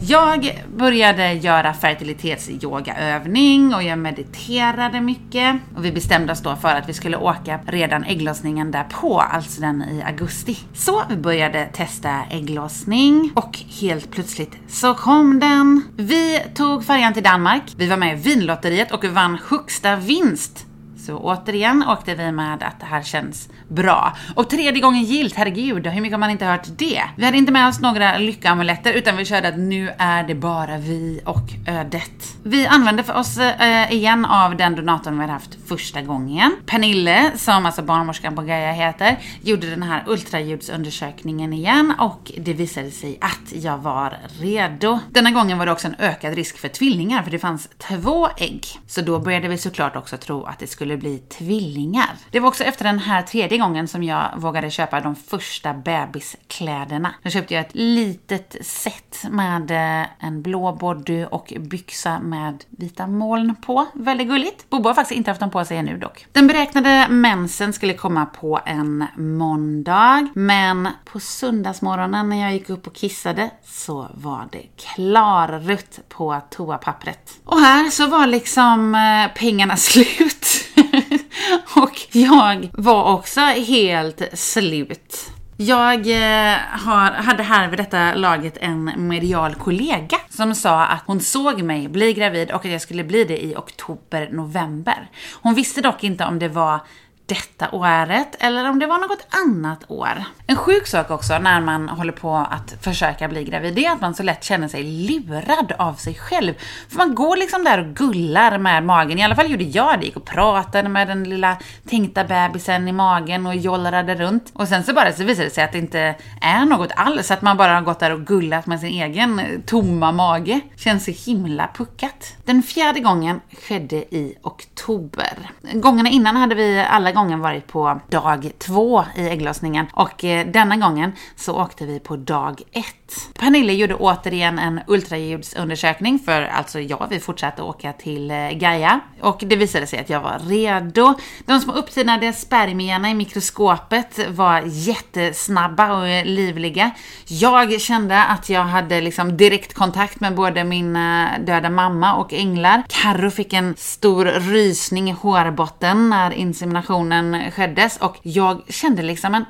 [0.00, 6.88] Jag började göra fertilitetsyogaövning och jag mediterade mycket och vi bestämde oss då för att
[6.88, 10.58] vi skulle åka redan ägglossningen därpå, alltså den i augusti.
[10.74, 15.82] Så vi började testa ägglossning och helt plötsligt så kom den.
[15.96, 20.66] Vi tog färjan till Danmark, vi var med i Vinlotteriet och vann högsta vinst
[21.06, 24.16] så återigen åkte vi med att det här känns bra.
[24.34, 27.02] Och tredje gången gilt, herregud, hur mycket har man inte hört det?
[27.16, 30.78] Vi hade inte med oss några lyckoamuletter utan vi körde att nu är det bara
[30.78, 32.36] vi och ödet.
[32.42, 36.56] Vi använde för oss eh, igen av den donatorn vi hade haft första gången.
[36.66, 42.90] Pernille, som alltså barnmorskan på Gaia heter, gjorde den här ultraljudsundersökningen igen och det visade
[42.90, 44.98] sig att jag var redo.
[45.10, 48.66] Denna gången var det också en ökad risk för tvillingar för det fanns två ägg.
[48.86, 52.10] Så då började vi såklart också tro att det skulle bli tvillingar.
[52.30, 57.14] Det var också efter den här tredje gången som jag vågade köpa de första bebiskläderna.
[57.22, 63.06] Då köpte jag ett litet set med eh, en blå body och byxa med vita
[63.06, 63.86] moln på.
[63.94, 64.70] Väldigt gulligt.
[64.70, 66.26] Bobo har faktiskt inte haft dem på sig ännu dock.
[66.32, 72.86] Den beräknade mensen skulle komma på en måndag, men på söndagsmorgonen när jag gick upp
[72.86, 77.40] och kissade så var det klarrött på toapappret.
[77.44, 80.46] Och här så var liksom eh, pengarna slut.
[81.76, 85.30] och jag var också helt slut.
[85.56, 91.20] Jag eh, har, hade här vid detta laget en medial kollega som sa att hon
[91.20, 95.10] såg mig bli gravid och att jag skulle bli det i oktober, november.
[95.42, 96.80] Hon visste dock inte om det var
[97.30, 100.24] detta året eller om det var något annat år.
[100.46, 104.00] En sjuk sak också när man håller på att försöka bli gravid, det är att
[104.00, 106.54] man så lätt känner sig lurad av sig själv.
[106.88, 110.06] För man går liksom där och gullar med magen, i alla fall gjorde jag det.
[110.06, 111.56] Gick och pratade med den lilla
[111.88, 114.50] tänkta bebisen i magen och jollrade runt.
[114.52, 117.42] Och sen så bara så visade det sig att det inte är något alls, att
[117.42, 120.60] man bara har gått där och gullat med sin egen eh, tomma mage.
[120.76, 122.36] Känns så himla puckat.
[122.44, 125.50] Den fjärde gången skedde i oktober.
[125.72, 130.76] Gångerna innan hade vi alla gången varit på dag två i ägglossningen och eh, denna
[130.76, 132.99] gången så åkte vi på dag ett.
[133.38, 139.42] Pernille gjorde återigen en ultraljudsundersökning för alltså ja, vi fortsatte åka till eh, Gaia och
[139.46, 141.14] det visade sig att jag var redo.
[141.46, 146.90] De små upptinade spermierna i mikroskopet var jättesnabba och eh, livliga.
[147.26, 152.82] Jag kände att jag hade liksom direktkontakt med både min eh, döda mamma och änglar.
[152.88, 159.44] Karro fick en stor rysning i hårbotten när inseminationen skeddes och jag kände liksom en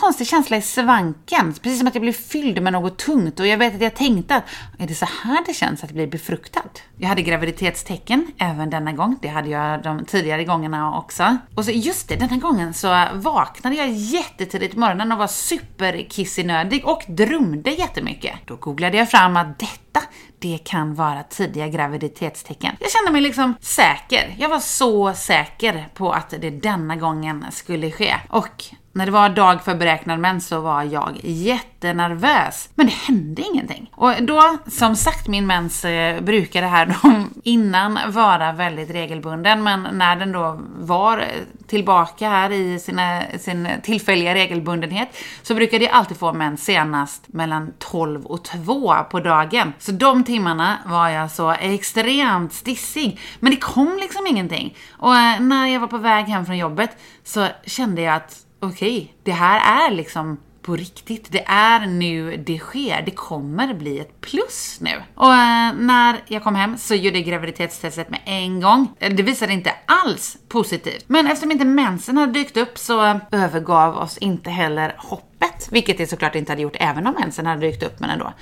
[0.00, 3.58] konstig känsla i svanken, precis som att jag blev fylld med något tungt och jag
[3.58, 4.44] vet att jag tänkte att
[4.78, 6.70] är det så här det känns att bli befruktad?
[6.98, 11.36] Jag hade graviditetstecken även denna gång, det hade jag de tidigare gångerna också.
[11.54, 16.86] Och så just det, denna gången så vaknade jag jättetidigt på morgonen och var superkissinödig
[16.86, 18.34] och drömde jättemycket.
[18.46, 20.02] Då googlade jag fram att detta
[20.38, 22.76] det kan vara tidiga graviditetstecken.
[22.80, 24.34] Jag kände mig liksom säker.
[24.38, 28.14] Jag var så säker på att det denna gången skulle ske.
[28.28, 28.64] Och
[28.96, 32.68] när det var dag för beräknad mens så var jag jättenervös.
[32.74, 33.90] Men det hände ingenting.
[33.94, 39.82] Och då, som sagt, min mens eh, brukade här då innan vara väldigt regelbunden, men
[39.92, 41.24] när den då var eh,
[41.66, 45.08] tillbaka här i sina, sin tillfälliga regelbundenhet
[45.42, 49.72] så brukade jag alltid få mens senast mellan 12 och 2 på dagen.
[49.78, 53.20] Så de timmarna var jag så extremt stissig.
[53.40, 54.76] Men det kom liksom ingenting.
[54.90, 56.90] Och eh, när jag var på väg hem från jobbet
[57.24, 61.32] så kände jag att okej, okay, det här är liksom på riktigt.
[61.32, 63.02] Det är nu det sker.
[63.02, 65.02] Det kommer bli ett plus nu.
[65.14, 68.88] Och eh, när jag kom hem så gjorde jag graviditetstestet med en gång.
[68.98, 71.04] Det visade inte alls positivt.
[71.06, 75.98] Men eftersom inte mensen hade dykt upp så övergav oss inte heller hopp öppet, vilket
[75.98, 78.32] det såklart inte hade gjort även om mensen hade dykt upp, men ändå.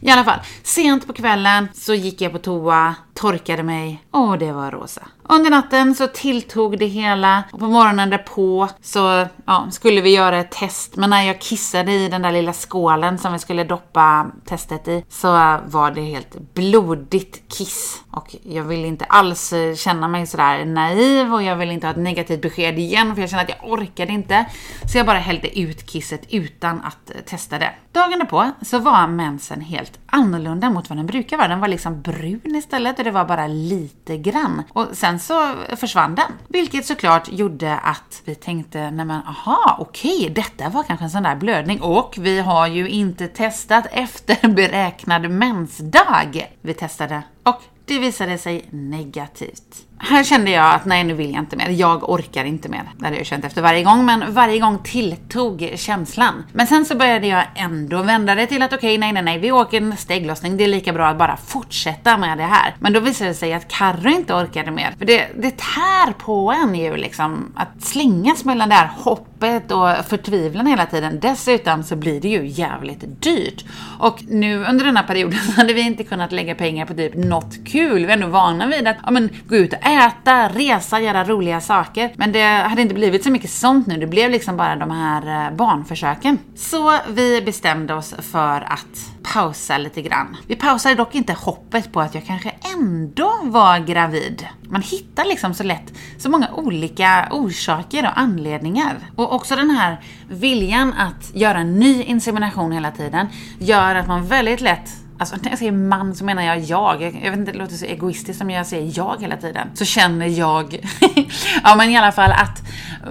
[0.00, 4.52] I alla fall, sent på kvällen så gick jag på toa, torkade mig och det
[4.52, 5.02] var rosa.
[5.28, 10.38] Under natten så tilltog det hela och på morgonen därpå så ja, skulle vi göra
[10.38, 14.30] ett test, men när jag kissade i den där lilla skålen som vi skulle doppa
[14.44, 15.28] testet i så
[15.66, 18.02] var det helt blodigt kiss.
[18.10, 22.00] Och jag vill inte alls känna mig sådär naiv och jag vill inte ha ett
[22.00, 24.46] negativt besked igen för jag känner att jag orkade inte.
[24.92, 27.72] Så jag bara hällde ut kisset utan att eh, testa det.
[27.92, 31.48] Dagen därpå så var mensen helt annorlunda mot vad den brukar vara.
[31.48, 34.62] Den var liksom brun istället och det var bara lite grann.
[34.72, 36.32] Och sen så försvann den.
[36.48, 41.10] Vilket såklart gjorde att vi tänkte, nej men aha, okej, okay, detta var kanske en
[41.10, 41.80] sån där blödning.
[41.80, 46.56] Och vi har ju inte testat efter beräknad mensdag.
[46.62, 49.85] Vi testade och det visade sig negativt.
[49.98, 51.68] Här kände jag att nej, nu vill jag inte mer.
[51.68, 52.82] Jag orkar inte mer.
[52.98, 56.44] Det hade jag känt efter varje gång, men varje gång tilltog känslan.
[56.52, 59.38] Men sen så började jag ändå vända det till att okej, okay, nej, nej, nej,
[59.38, 62.74] vi åker en steglossning, Det är lika bra att bara fortsätta med det här.
[62.80, 64.94] Men då visade det sig att Carro inte orkade mer.
[64.98, 70.06] För det, det tär på en ju liksom att slängas mellan det här hoppet och
[70.08, 71.20] förtvivlan hela tiden.
[71.20, 73.64] Dessutom så blir det ju jävligt dyrt.
[73.98, 77.14] Och nu under den här perioden så hade vi inte kunnat lägga pengar på typ
[77.14, 78.06] något kul.
[78.06, 81.60] Vi är ändå vana vid att ja, men, gå ut och äta, resa, göra roliga
[81.60, 82.12] saker.
[82.16, 85.46] Men det hade inte blivit så mycket sånt nu, det blev liksom bara de här
[85.46, 86.38] eh, barnförsöken.
[86.56, 90.36] Så vi bestämde oss för att pausa lite grann.
[90.46, 94.46] Vi pausade dock inte hoppet på att jag kanske ändå var gravid.
[94.62, 98.94] Man hittar liksom så lätt så många olika orsaker och anledningar.
[99.16, 103.26] Och också den här viljan att göra en ny insemination hela tiden
[103.58, 107.02] gör att man väldigt lätt Alltså när jag säger man så menar jag jag.
[107.02, 109.68] Jag vet inte, det låter så egoistiskt som jag säger jag hela tiden.
[109.74, 110.80] Så känner jag,
[111.62, 112.62] ja men i alla fall att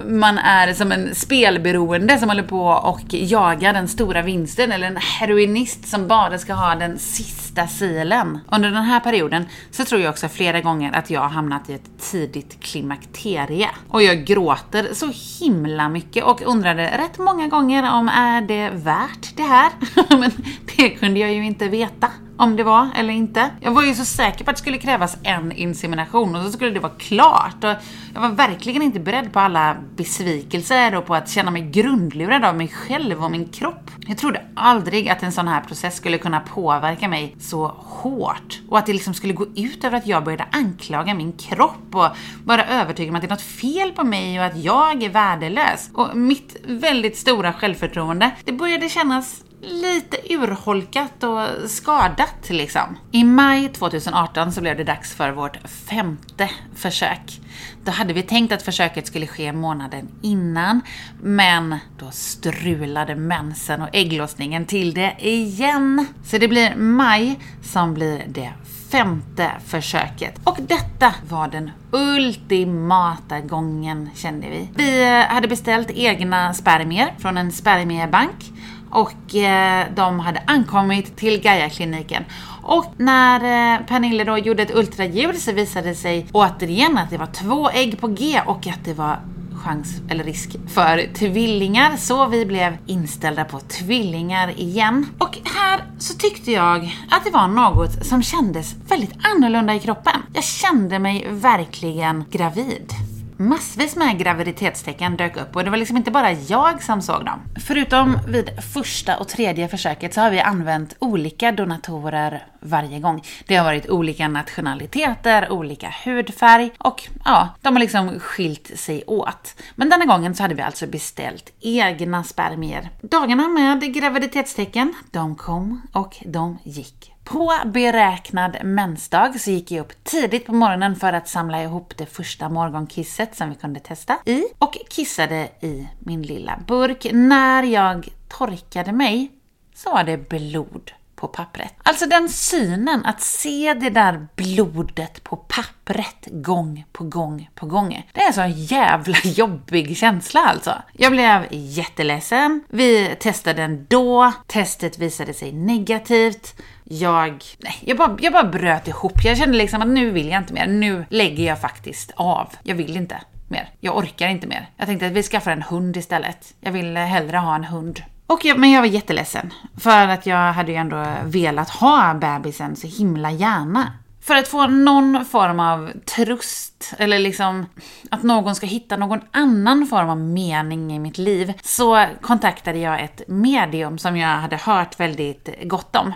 [0.06, 4.72] man är som en spelberoende som håller på och jagar den stora vinsten.
[4.72, 8.38] Eller en heroinist som bara ska ha den sista silen.
[8.52, 11.74] Under den här perioden så tror jag också flera gånger att jag har hamnat i
[11.74, 13.70] ett tidigt klimakterie.
[13.88, 19.36] Och jag gråter så himla mycket och undrade rätt många gånger om är det värt
[19.36, 19.72] det här?
[20.18, 20.30] men
[20.76, 23.50] det kunde jag ju inte veta om det var eller inte.
[23.60, 26.70] Jag var ju så säker på att det skulle krävas en insemination och så skulle
[26.70, 27.64] det vara klart.
[27.64, 27.74] Och
[28.14, 32.56] jag var verkligen inte beredd på alla besvikelser och på att känna mig grundlurad av
[32.56, 33.90] mig själv och min kropp.
[34.06, 38.78] Jag trodde aldrig att en sån här process skulle kunna påverka mig så hårt och
[38.78, 42.08] att det liksom skulle gå ut över att jag började anklaga min kropp och
[42.44, 45.90] vara övertygad om att det är något fel på mig och att jag är värdelös.
[45.94, 52.96] Och mitt väldigt stora självförtroende, det började kännas lite urholkat och skadat liksom.
[53.10, 57.40] I maj 2018 så blev det dags för vårt femte försök.
[57.84, 60.80] Då hade vi tänkt att försöket skulle ske månaden innan,
[61.22, 66.06] men då strulade mensen och ägglossningen till det igen.
[66.24, 68.52] Så det blir maj som blir det
[68.90, 70.40] femte försöket.
[70.44, 74.68] Och detta var den ultimata gången kände vi.
[74.74, 78.52] Vi eh, hade beställt egna spermier från en spermiebank
[78.96, 82.24] och eh, de hade ankommit till Gaia-kliniken.
[82.62, 83.40] Och när
[83.74, 87.70] eh, Pernille då gjorde ett ultraljud så visade det sig återigen att det var två
[87.70, 89.18] ägg på G och att det var
[89.64, 95.06] chans eller risk för tvillingar så vi blev inställda på tvillingar igen.
[95.18, 100.22] Och här så tyckte jag att det var något som kändes väldigt annorlunda i kroppen.
[100.34, 103.05] Jag kände mig verkligen gravid
[103.38, 107.40] massvis med graviditetstecken dök upp och det var liksom inte bara jag som såg dem.
[107.66, 113.24] Förutom vid första och tredje försöket så har vi använt olika donatorer varje gång.
[113.46, 119.54] Det har varit olika nationaliteter, olika hudfärg och ja, de har liksom skilt sig åt.
[119.74, 122.90] Men denna gången så hade vi alltså beställt egna spermier.
[123.00, 130.04] Dagarna med graviditetstecken, de kom och de gick på beräknad mensdag så gick jag upp
[130.04, 134.44] tidigt på morgonen för att samla ihop det första morgonkisset som vi kunde testa i
[134.58, 137.06] och kissade i min lilla burk.
[137.12, 139.30] När jag torkade mig
[139.74, 141.74] så var det blod på pappret.
[141.82, 148.06] Alltså den synen, att se det där blodet på pappret gång på gång på gång.
[148.12, 150.74] Det är en sån jävla jobbig känsla alltså.
[150.92, 152.64] Jag blev jätteledsen.
[152.68, 154.32] Vi testade ändå.
[154.46, 156.54] Testet visade sig negativt
[156.88, 159.24] jag, nej, jag bara, jag bara bröt ihop.
[159.24, 160.66] Jag kände liksom att nu vill jag inte mer.
[160.66, 162.48] Nu lägger jag faktiskt av.
[162.62, 163.68] Jag vill inte mer.
[163.80, 164.68] Jag orkar inte mer.
[164.76, 166.54] Jag tänkte att vi skaffar en hund istället.
[166.60, 168.02] Jag vill hellre ha en hund.
[168.26, 169.52] Och jag, men jag var jätteledsen.
[169.80, 173.92] För att jag hade ju ändå velat ha bebisen så himla gärna.
[174.20, 177.66] För att få någon form av tröst, eller liksom
[178.10, 183.00] att någon ska hitta någon annan form av mening i mitt liv, så kontaktade jag
[183.00, 186.12] ett medium som jag hade hört väldigt gott om.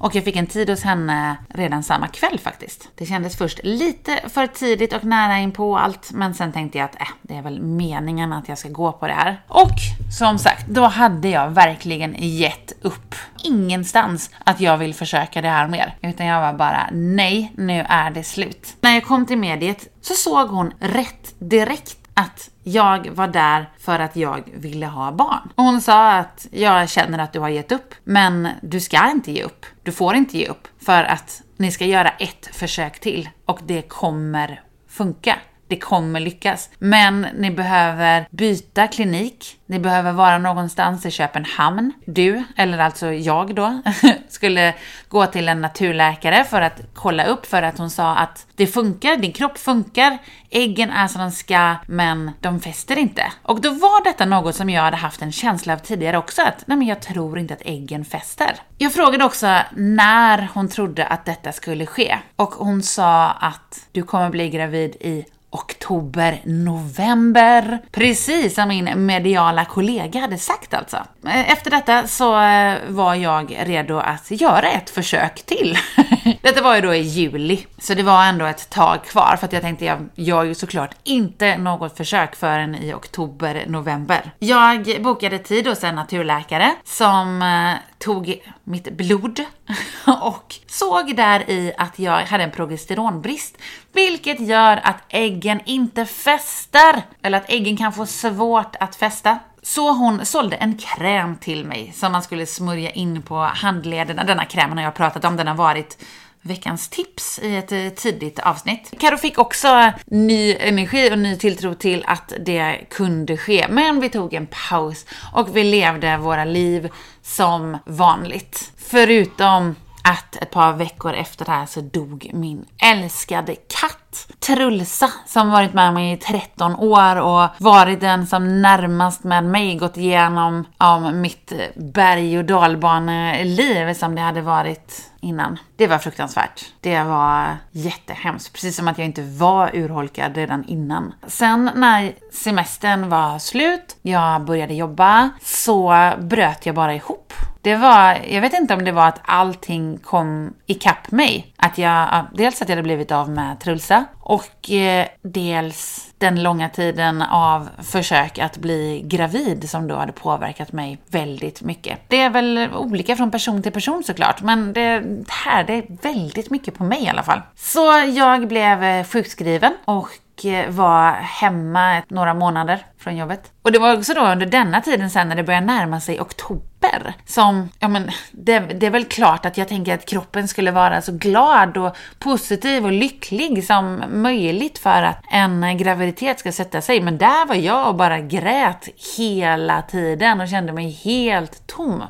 [0.00, 2.88] Och jag fick en tid hos henne redan samma kväll faktiskt.
[2.94, 6.84] Det kändes först lite för tidigt och nära in på allt, men sen tänkte jag
[6.84, 9.42] att äh, det är väl meningen att jag ska gå på det här.
[9.48, 9.76] Och
[10.18, 13.14] som sagt, då hade jag verkligen gett upp.
[13.44, 15.96] Ingenstans att jag vill försöka det här mer.
[16.02, 18.76] Utan jag var bara, nej, nu är det slut.
[18.80, 23.98] När jag kom till mediet så såg hon rätt direkt att jag var där för
[23.98, 25.52] att jag ville ha barn.
[25.54, 29.32] Och hon sa att jag känner att du har gett upp, men du ska inte
[29.32, 29.66] ge upp.
[29.82, 33.82] Du får inte ge upp för att ni ska göra ett försök till och det
[33.82, 35.36] kommer funka
[35.70, 36.70] det kommer lyckas.
[36.78, 39.56] Men ni behöver byta klinik.
[39.66, 41.92] Ni behöver vara någonstans i Köpenhamn.
[42.04, 43.82] Du, eller alltså jag då,
[44.28, 44.74] skulle
[45.08, 49.16] gå till en naturläkare för att kolla upp för att hon sa att det funkar,
[49.16, 50.18] din kropp funkar,
[50.50, 53.32] äggen är som de ska, men de fäster inte.
[53.42, 56.64] Och då var detta något som jag hade haft en känsla av tidigare också, att
[56.66, 58.52] nej men jag tror inte att äggen fäster.
[58.78, 64.02] Jag frågade också när hon trodde att detta skulle ske och hon sa att du
[64.02, 67.78] kommer bli gravid i oktober, november.
[67.90, 70.96] Precis som min mediala kollega hade sagt alltså.
[71.26, 75.78] Eh, efter detta så eh, var jag redo att göra ett försök till.
[76.42, 79.52] Detta var ju då i juli, så det var ändå ett tag kvar för att
[79.52, 84.32] jag tänkte jag gör ju såklart inte något försök förrän i oktober, november.
[84.38, 89.40] Jag bokade tid hos en naturläkare som eh, tog mitt blod
[90.22, 93.56] och såg där i att jag hade en progesteronbrist,
[93.92, 99.38] vilket gör att äggen inte fäster, eller att äggen kan få svårt att fästa.
[99.62, 104.24] Så hon sålde en kräm till mig som man skulle smörja in på handlederna.
[104.24, 105.98] Denna krämen har jag pratat om, den har varit
[106.42, 108.92] veckans tips i ett eh, tidigt avsnitt.
[108.98, 114.08] Karo fick också ny energi och ny tilltro till att det kunde ske, men vi
[114.08, 116.88] tog en paus och vi levde våra liv
[117.22, 118.72] som vanligt.
[118.76, 124.00] Förutom att ett par veckor efter det här så dog min älskade katt
[124.40, 129.76] Trulsa som varit med mig i 13 år och varit den som närmast med mig
[129.76, 135.58] gått igenom om mitt berg och dalbaneliv som det hade varit innan.
[135.76, 136.64] Det var fruktansvärt.
[136.80, 138.52] Det var jättehemskt.
[138.52, 141.14] Precis som att jag inte var urholkad redan innan.
[141.26, 147.29] Sen när semestern var slut, jag började jobba, så bröt jag bara ihop.
[147.62, 151.54] Det var, jag vet inte om det var att allting kom ikapp mig.
[151.56, 156.68] Att jag, dels att jag hade blivit av med Trulsa och eh, dels den långa
[156.68, 161.98] tiden av försök att bli gravid som då hade påverkat mig väldigt mycket.
[162.08, 166.50] Det är väl olika från person till person såklart, men det här det är väldigt
[166.50, 167.40] mycket på mig i alla fall.
[167.56, 170.08] Så jag blev sjukskriven och
[170.44, 173.52] Eh, vara var hemma några månader från jobbet.
[173.62, 177.14] Och det var också då under denna tiden sen när det började närma sig oktober
[177.26, 181.02] som, ja men det, det, är väl klart att jag tänker att kroppen skulle vara
[181.02, 187.00] så glad och positiv och lycklig som möjligt för att en graviditet ska sätta sig.
[187.00, 192.02] Men där var jag och bara grät hela tiden och kände mig helt tom.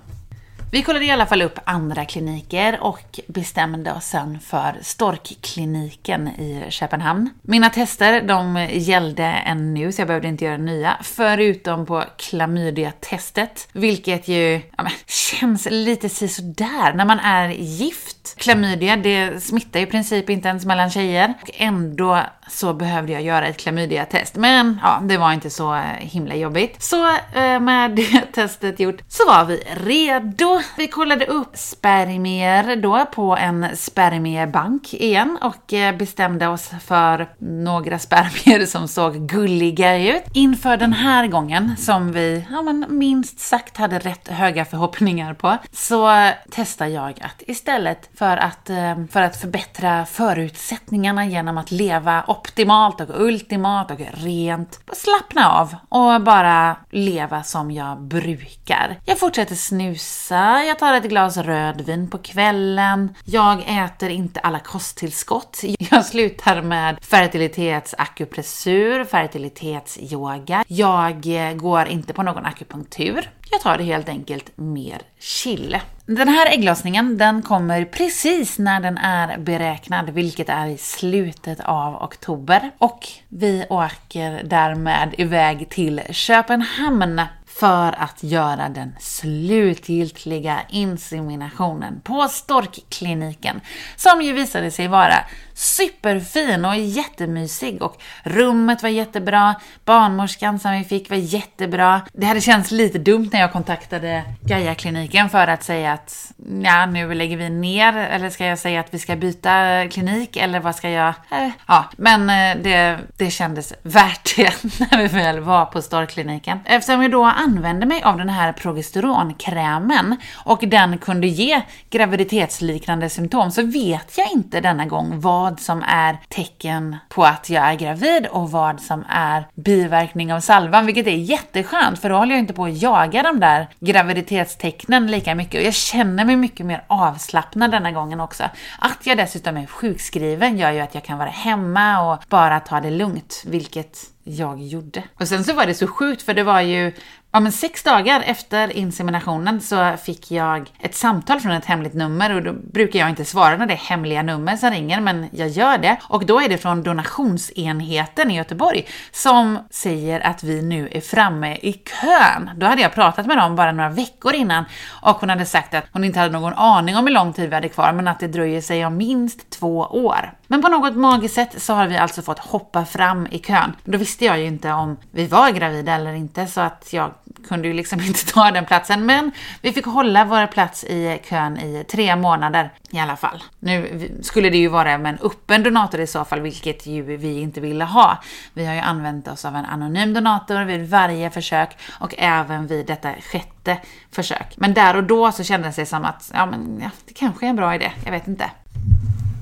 [0.72, 6.66] Vi kollade i alla fall upp andra kliniker och bestämde oss sen för Storkkliniken i
[6.68, 7.30] Köpenhamn.
[7.42, 14.28] Mina tester, de gällde ännu så jag behövde inte göra nya, förutom på klamydia-testet, vilket
[14.28, 18.34] ju ja, men, känns lite sådär när man är gift.
[18.36, 23.46] Klamydia, det smittar i princip inte ens mellan tjejer och ändå så behövde jag göra
[23.46, 24.36] ett klamydia-test.
[24.36, 26.82] Men ja, det var inte så eh, himla jobbigt.
[26.82, 30.60] Så eh, med det testet gjort så var vi redo.
[30.76, 37.98] Vi kollade upp spermier då på en spermiebank igen och eh, bestämde oss för några
[37.98, 40.22] spermier som såg gulliga ut.
[40.34, 45.56] Inför den här gången, som vi ja, men minst sagt hade rätt höga förhoppningar på,
[45.72, 48.70] så testar jag att istället för att,
[49.10, 54.86] för att förbättra förutsättningarna genom att leva optimalt och ultimat och rent.
[54.86, 58.96] Bara slappna av och bara leva som jag brukar.
[59.04, 65.60] Jag fortsätter snusa, jag tar ett glas rödvin på kvällen, jag äter inte alla kosttillskott,
[65.90, 71.22] jag slutar med fertilitetsakupressur, fertilitetsyoga, jag
[71.56, 73.30] går inte på någon akupunktur.
[73.50, 75.78] Jag tar det helt enkelt mer chill.
[76.06, 82.02] Den här ägglossningen den kommer precis när den är beräknad, vilket är i slutet av
[82.02, 82.70] oktober.
[82.78, 93.60] Och vi åker därmed iväg till Köpenhamn för att göra den slutgiltiga inseminationen på Storkkliniken,
[93.96, 95.24] som ju visade sig vara
[95.60, 99.54] superfin och jättemysig och rummet var jättebra,
[99.84, 102.00] barnmorskan som vi fick var jättebra.
[102.12, 106.32] Det hade känts lite dumt när jag kontaktade Gaia-kliniken för att säga att
[106.62, 110.60] ja, nu lägger vi ner, eller ska jag säga att vi ska byta klinik, eller
[110.60, 111.14] vad ska jag?
[111.30, 116.58] Eh, ja, men eh, det, det kändes värt det när vi väl var på Storkliniken.
[116.64, 123.50] Eftersom jag då använde mig av den här progesteronkrämen och den kunde ge graviditetsliknande symptom
[123.50, 127.74] så vet jag inte denna gång vad vad som är tecken på att jag är
[127.74, 132.40] gravid och vad som är biverkning av salvan, vilket är jätteskönt för då håller jag
[132.40, 136.84] inte på att jaga de där graviditetstecknen lika mycket och jag känner mig mycket mer
[136.86, 138.44] avslappnad denna gången också.
[138.78, 142.80] Att jag dessutom är sjukskriven gör ju att jag kan vara hemma och bara ta
[142.80, 145.02] det lugnt, vilket jag gjorde.
[145.20, 146.92] Och sen så var det så sjukt för det var ju
[147.32, 152.34] Ja, men sex dagar efter inseminationen så fick jag ett samtal från ett hemligt nummer
[152.34, 155.48] och då brukar jag inte svara när det är hemliga nummer som ringer, men jag
[155.48, 155.96] gör det.
[156.02, 161.56] Och då är det från donationsenheten i Göteborg som säger att vi nu är framme
[161.56, 162.50] i kön.
[162.56, 164.64] Då hade jag pratat med dem bara några veckor innan
[165.02, 167.54] och hon hade sagt att hon inte hade någon aning om hur lång tid vi
[167.54, 170.39] hade kvar, men att det dröjer sig om minst två år.
[170.50, 173.72] Men på något magiskt sätt så har vi alltså fått hoppa fram i kön.
[173.84, 177.14] Då visste jag ju inte om vi var gravida eller inte så att jag
[177.48, 179.06] kunde ju liksom inte ta den platsen.
[179.06, 179.30] Men
[179.62, 183.42] vi fick hålla vår plats i kön i tre månader i alla fall.
[183.58, 187.40] Nu skulle det ju vara med en öppen donator i så fall, vilket ju vi
[187.40, 188.18] inte ville ha.
[188.52, 192.86] Vi har ju använt oss av en anonym donator vid varje försök och även vid
[192.86, 193.78] detta sjätte
[194.12, 194.54] försök.
[194.56, 197.50] Men där och då så kändes det som att, ja men ja, det kanske är
[197.50, 198.50] en bra idé, jag vet inte.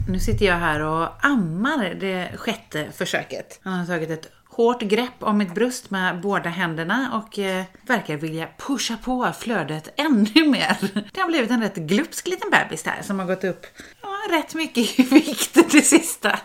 [0.09, 3.61] Nu sitter jag här och ammar det sjätte försöket.
[3.63, 8.17] Han har tagit ett hårt grepp om mitt bröst med båda händerna och eh, verkar
[8.17, 10.77] vilja pusha på flödet ännu mer.
[11.13, 13.67] Det har blivit en rätt glupsk liten bebis här som har gått upp
[14.03, 16.39] ja, rätt mycket i vikt det sista.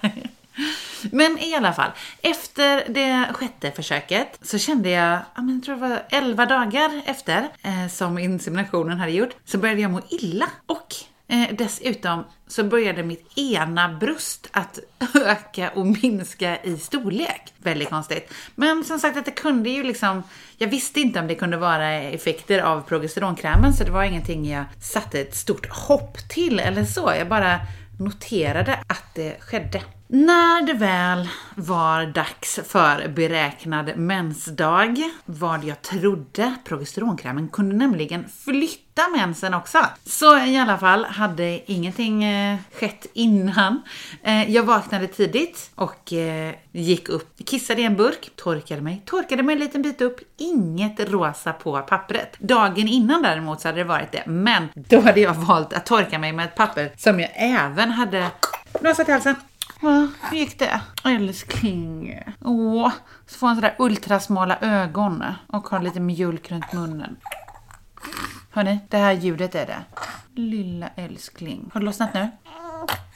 [1.11, 1.91] Men i alla fall,
[2.21, 7.87] efter det sjätte försöket så kände jag, jag tror det var 11 dagar efter eh,
[7.89, 10.49] som inseminationen hade gjort, så började jag må illa.
[10.65, 10.95] Och
[11.33, 14.79] Eh, dessutom så började mitt ena bröst att
[15.15, 17.53] öka och minska i storlek.
[17.57, 18.33] Väldigt konstigt.
[18.55, 20.23] Men som sagt att det kunde ju liksom,
[20.57, 24.65] jag visste inte om det kunde vara effekter av progesteronkrämen så det var ingenting jag
[24.81, 27.13] satte ett stort hopp till eller så.
[27.17, 27.59] Jag bara
[27.99, 29.81] noterade att det skedde.
[30.07, 39.07] När det väl var dags för beräknad mensdag, vad jag trodde, progesteronkrämen kunde nämligen flytta
[39.17, 39.77] mensen också.
[40.05, 43.81] Så i alla fall hade ingenting eh, skett innan.
[44.23, 49.43] Eh, jag vaknade tidigt och eh, gick upp, kissade i en burk, torkade mig, torkade
[49.43, 52.35] mig en liten bit upp, inget rosa på pappret.
[52.39, 56.19] Dagen innan däremot så hade det varit det, men då hade jag valt att torka
[56.19, 58.27] mig med ett papper som jag även hade
[58.81, 59.35] rosat i halsen.
[59.83, 60.81] Hur gick det?
[61.05, 62.19] Älskling.
[62.41, 62.91] Åh,
[63.27, 67.15] så får han sådär ultrasmala ögon och har lite mjölk runt munnen.
[68.51, 69.83] Hörni, det här ljudet är det.
[70.35, 71.69] Lilla älskling.
[71.73, 72.29] Har det lossnat nu?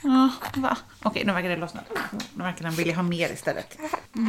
[0.04, 0.78] Ja, va?
[1.04, 1.86] Okej, nu verkar det lossnat.
[2.34, 3.78] Nu verkar han vilja ha mer istället.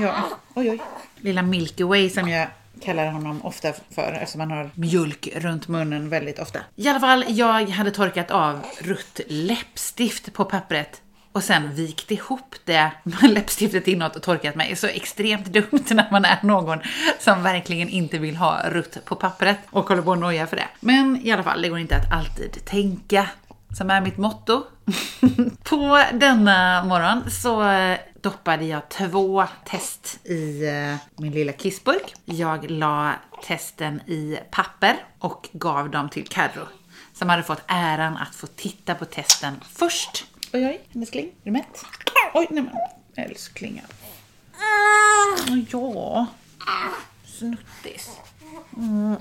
[0.03, 0.25] Ja,
[0.55, 0.81] oj oj.
[1.17, 2.49] Lilla Milky Way som jag
[2.83, 6.59] kallar honom ofta för eftersom han har mjölk runt munnen väldigt ofta.
[6.77, 11.03] I alla fall, jag hade torkat av rött läppstift på pappret
[11.39, 14.77] och sen vikt ihop det med läppstiftet inåt och torkat mig.
[14.77, 16.79] Så extremt dumt när man är någon
[17.19, 20.69] som verkligen inte vill ha rutt på pappret och håller på att noja för det.
[20.81, 23.27] Men i alla fall, det går inte att alltid tänka
[23.77, 24.63] som är mitt motto.
[25.63, 32.15] på denna morgon så eh, doppade jag två test i eh, min lilla kissburk.
[32.25, 33.13] Jag la
[33.47, 36.67] testen i papper och gav dem till Carro
[37.15, 40.25] som hade fått äran att få titta på testen först.
[40.53, 41.27] Oj, oj, älskling.
[41.27, 41.85] Är du mätt?
[42.35, 43.25] Oj, nej men.
[43.27, 43.85] Älsklingen.
[45.71, 46.27] Ja.
[47.25, 48.11] Snuttis.
[48.77, 49.17] Mm.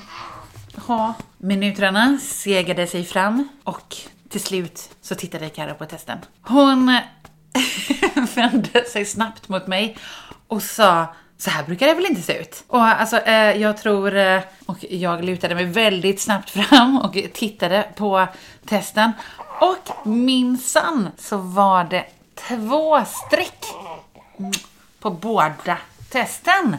[0.87, 1.13] Ja.
[1.37, 3.95] Minuterna segade sig fram och
[4.29, 6.17] till slut så tittade Karo på testen.
[6.41, 6.99] Hon
[8.35, 9.97] vände sig snabbt mot mig
[10.47, 12.63] och sa så här brukar det väl inte se ut?
[12.67, 17.87] Och alltså, eh, jag tror, eh, och jag lutade mig väldigt snabbt fram och tittade
[17.95, 18.27] på
[18.65, 19.11] testen
[19.59, 22.05] och minsann så var det
[22.35, 23.65] två streck
[24.99, 25.77] på båda
[26.09, 26.77] testen.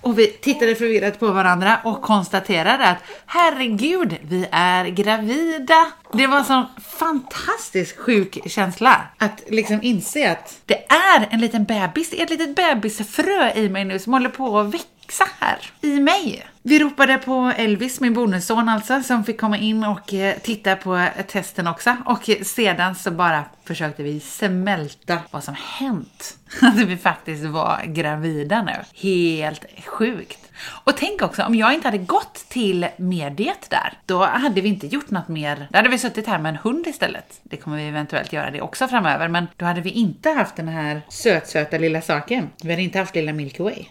[0.00, 5.86] Och vi tittade förvirrat på varandra och konstaterade att herregud, vi är gravida.
[6.12, 6.64] Det var en sån
[6.98, 12.30] fantastisk sjuk känsla att liksom inse att det är en liten bebis, det är ett
[12.30, 16.46] litet bebisfrö i mig nu som håller på att växa här i mig.
[16.68, 20.96] Vi ropade på Elvis, min bonusson alltså, som fick komma in och eh, titta på
[20.96, 21.96] eh, testen också.
[22.04, 26.36] Och sedan så bara försökte vi smälta vad som hänt.
[26.62, 28.72] Att vi faktiskt var gravida nu.
[28.94, 30.38] Helt sjukt.
[30.84, 34.86] Och tänk också, om jag inte hade gått till mediet där, då hade vi inte
[34.86, 35.68] gjort något mer.
[35.70, 37.40] Då hade vi suttit här med en hund istället.
[37.42, 40.68] Det kommer vi eventuellt göra det också framöver, men då hade vi inte haft den
[40.68, 42.50] här sötsöta lilla saken.
[42.62, 43.84] Vi hade inte haft lilla Milky Way.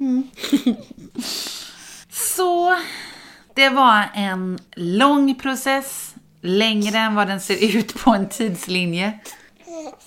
[0.00, 0.30] Mm.
[2.36, 2.76] Så
[3.54, 9.18] det var en lång process, längre än vad den ser ut på en tidslinje.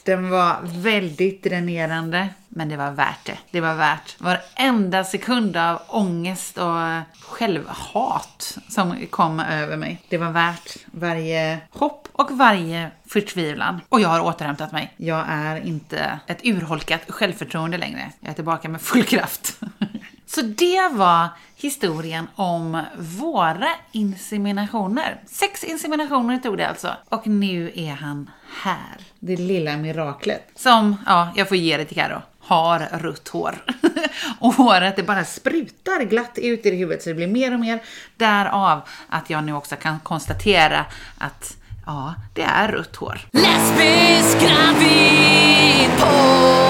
[0.03, 3.37] Den var väldigt dränerande, men det var värt det.
[3.51, 10.01] Det var värt varenda sekund av ångest och självhat som kom över mig.
[10.09, 13.81] Det var värt varje hopp och varje förtvivlan.
[13.89, 14.93] Och jag har återhämtat mig.
[14.97, 18.11] Jag är inte ett urholkat självförtroende längre.
[18.19, 19.59] Jag är tillbaka med full kraft.
[20.35, 25.21] Så det var historien om våra inseminationer.
[25.25, 26.95] Sex inseminationer tog det alltså.
[27.09, 28.29] Och nu är han
[28.61, 28.97] här.
[29.19, 30.51] Det lilla miraklet.
[30.55, 33.65] Som, ja, jag får ge det till Karo har rött hår.
[34.39, 37.83] och håret det bara sprutar glatt ut i huvudet så det blir mer och mer.
[38.17, 40.85] Därav att jag nu också kan konstatera
[41.17, 41.55] att
[41.85, 43.19] Ja, det är rött hår.
[43.31, 45.99] Lesbisk gravidpodd!
[45.99, 46.68] Ja,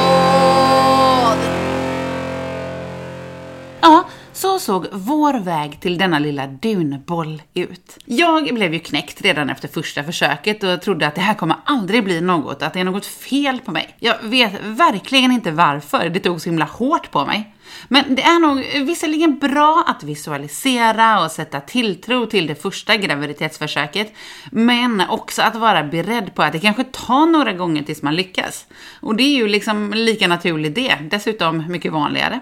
[4.40, 7.98] så såg vår väg till denna lilla dunboll ut.
[8.06, 12.04] Jag blev ju knäckt redan efter första försöket och trodde att det här kommer aldrig
[12.04, 13.96] bli något, att det är något fel på mig.
[14.00, 17.56] Jag vet verkligen inte varför det tog så himla hårt på mig.
[17.88, 24.14] Men det är nog visserligen bra att visualisera och sätta tilltro till det första graviditetsförsöket,
[24.52, 28.66] men också att vara beredd på att det kanske tar några gånger tills man lyckas.
[29.02, 32.40] Och det är ju liksom lika naturligt det, dessutom mycket vanligare.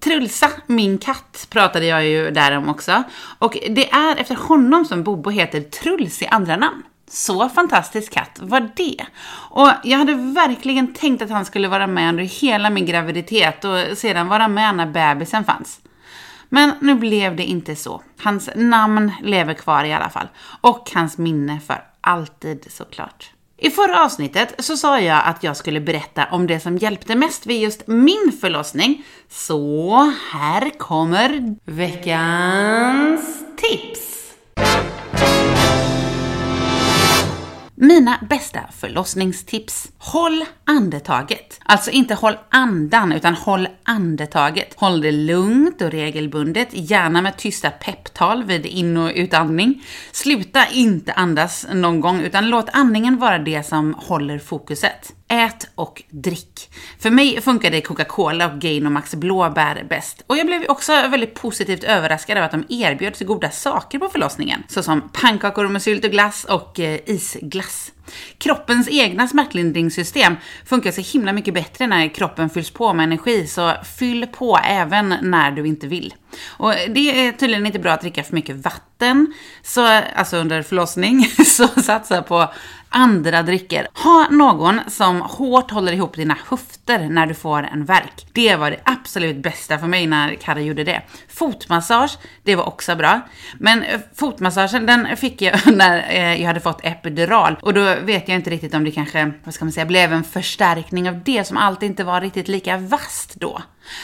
[0.00, 3.02] Trulsa, min katt, pratade jag ju där om också.
[3.38, 6.82] Och det är efter honom som Bobo heter Truls i andra namn.
[7.08, 9.06] Så fantastisk katt var det.
[9.50, 13.98] Och jag hade verkligen tänkt att han skulle vara med under hela min graviditet och
[13.98, 15.80] sedan vara med när bebisen fanns.
[16.48, 18.02] Men nu blev det inte så.
[18.22, 20.28] Hans namn lever kvar i alla fall.
[20.60, 23.30] Och hans minne för alltid såklart.
[23.64, 27.46] I förra avsnittet så sa jag att jag skulle berätta om det som hjälpte mest
[27.46, 29.04] vid just min förlossning.
[29.28, 34.34] Så här kommer veckans tips!
[37.84, 39.88] Mina bästa förlossningstips.
[39.98, 41.60] Håll andetaget.
[41.64, 44.74] Alltså inte håll andan, utan håll andetaget.
[44.76, 49.82] Håll det lugnt och regelbundet, gärna med tysta pepptal vid in och utandning.
[50.12, 55.12] Sluta inte andas någon gång, utan låt andningen vara det som håller fokuset.
[55.28, 56.70] Ät och drick.
[56.98, 60.24] För mig funkade Coca-Cola och Gayne och Max blåbär bäst.
[60.26, 64.08] Och jag blev också väldigt positivt överraskad av att de erbjöd så goda saker på
[64.08, 64.62] förlossningen.
[64.68, 67.92] Såsom pannkakor med sylt och glass och eh, isglass.
[68.38, 73.72] Kroppens egna smärtlindringssystem funkar så himla mycket bättre när kroppen fylls på med energi, så
[73.98, 76.14] fyll på även när du inte vill.
[76.46, 81.24] Och det är tydligen inte bra att dricka för mycket vatten, så, alltså under förlossning,
[81.46, 82.52] så satsa på
[82.94, 83.88] andra drycker.
[83.94, 88.26] Ha någon som hårt håller ihop dina höfter när du får en verk.
[88.32, 91.02] Det var det absolut bästa för mig när Kara gjorde det.
[91.28, 93.20] Fotmassage, det var också bra.
[93.58, 98.28] Men eh, fotmassagen den fick jag när eh, jag hade fått epidural och då vet
[98.28, 101.44] jag inte riktigt om det kanske, vad ska man säga, blev en förstärkning av det
[101.44, 103.62] som alltid inte var riktigt lika vast då.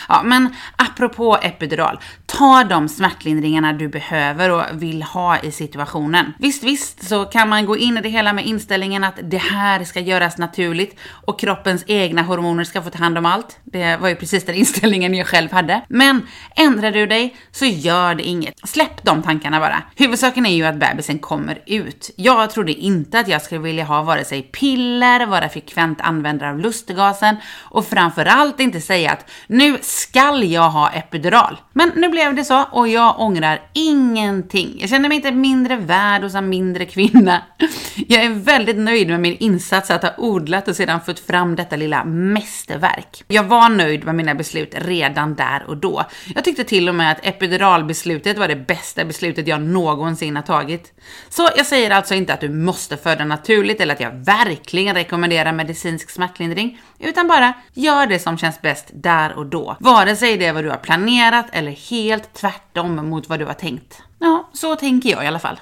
[0.09, 6.33] Ja, men apropå epidural, ta de smärtlindringarna du behöver och vill ha i situationen.
[6.39, 9.85] Visst, visst så kan man gå in i det hela med inställningen att det här
[9.85, 13.59] ska göras naturligt och kroppens egna hormoner ska få ta hand om allt.
[13.64, 15.85] Det var ju precis den inställningen jag själv hade.
[15.89, 16.26] Men
[16.57, 18.68] ändrar du dig så gör det inget.
[18.68, 19.83] Släpp de tankarna bara.
[19.97, 22.11] Huvudsaken är ju att bebisen kommer ut.
[22.16, 26.59] Jag trodde inte att jag skulle vilja ha vare sig piller, vara frekvent användare av
[26.59, 31.56] lustgasen och framförallt inte säga att nu nu skall jag ha epidural.
[31.72, 34.76] Men nu blev det så och jag ångrar ingenting.
[34.80, 37.42] Jag känner mig inte mindre värd och en mindre kvinna.
[38.08, 41.76] Jag är väldigt nöjd med min insats att ha odlat och sedan fått fram detta
[41.76, 43.24] lilla mästerverk.
[43.28, 46.04] Jag var nöjd med mina beslut redan där och då.
[46.34, 50.92] Jag tyckte till och med att epiduralbeslutet var det bästa beslutet jag någonsin har tagit.
[51.28, 55.52] Så jag säger alltså inte att du måste föda naturligt eller att jag verkligen rekommenderar
[55.52, 59.59] medicinsk smärtlindring, utan bara gör det som känns bäst där och då.
[59.80, 63.54] Vare sig det är vad du har planerat eller helt tvärtom mot vad du har
[63.54, 64.02] tänkt.
[64.18, 65.61] Ja, så tänker jag i alla fall.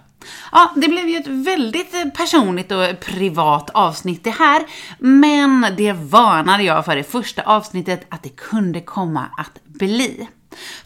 [0.53, 4.63] Ja, det blev ju ett väldigt personligt och privat avsnitt det här,
[4.99, 10.29] men det varnade jag för i första avsnittet att det kunde komma att bli.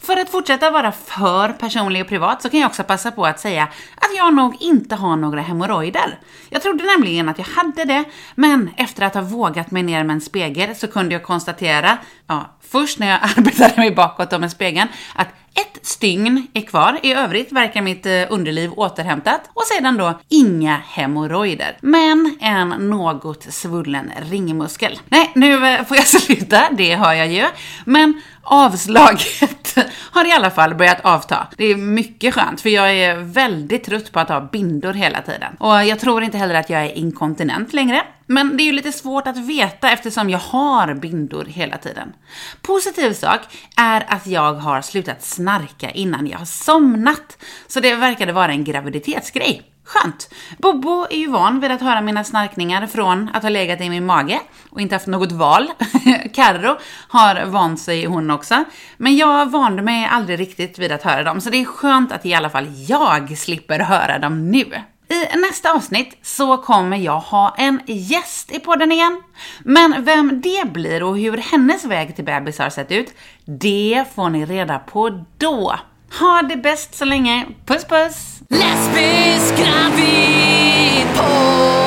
[0.01, 3.39] För att fortsätta vara för personlig och privat så kan jag också passa på att
[3.39, 3.63] säga
[3.95, 6.19] att jag nog inte har några hemorrojder.
[6.49, 8.03] Jag trodde nämligen att jag hade det,
[8.35, 11.97] men efter att ha vågat mig ner med en spegel så kunde jag konstatera,
[12.27, 16.99] ja, först när jag arbetade mig bakåt om en spegeln, att ett stygn är kvar,
[17.03, 21.77] i övrigt verkar mitt eh, underliv återhämtat och sedan då inga hemorrojder.
[21.81, 24.99] Men en något svullen ringmuskel.
[25.09, 27.45] Nej, nu eh, får jag sluta, det har jag ju.
[27.85, 29.77] Men avslaget
[30.11, 31.47] har i alla fall börjat avta.
[31.57, 35.55] Det är mycket skönt för jag är väldigt trött på att ha bindor hela tiden.
[35.59, 38.01] Och jag tror inte heller att jag är inkontinent längre.
[38.33, 42.13] Men det är ju lite svårt att veta eftersom jag har bindor hela tiden.
[42.61, 43.39] Positiv sak
[43.77, 47.37] är att jag har slutat snarka innan jag har somnat.
[47.67, 49.61] Så det verkade vara en graviditetsgrej.
[49.85, 50.29] Skönt!
[50.57, 54.05] Bobo är ju van vid att höra mina snarkningar från att ha legat i min
[54.05, 55.67] mage och inte haft något val.
[56.33, 56.77] Carro
[57.07, 58.63] har vant sig hon också.
[58.97, 62.25] Men jag vande mig aldrig riktigt vid att höra dem, så det är skönt att
[62.25, 64.65] i alla fall jag slipper höra dem nu.
[65.13, 69.23] I nästa avsnitt så kommer jag ha en gäst i podden igen.
[69.63, 73.13] Men vem det blir och hur hennes väg till bebis har sett ut,
[73.45, 75.75] det får ni reda på då.
[76.19, 77.45] Ha det bäst så länge.
[77.65, 78.39] Puss puss!
[78.49, 81.82] Lesbisk gravid podd.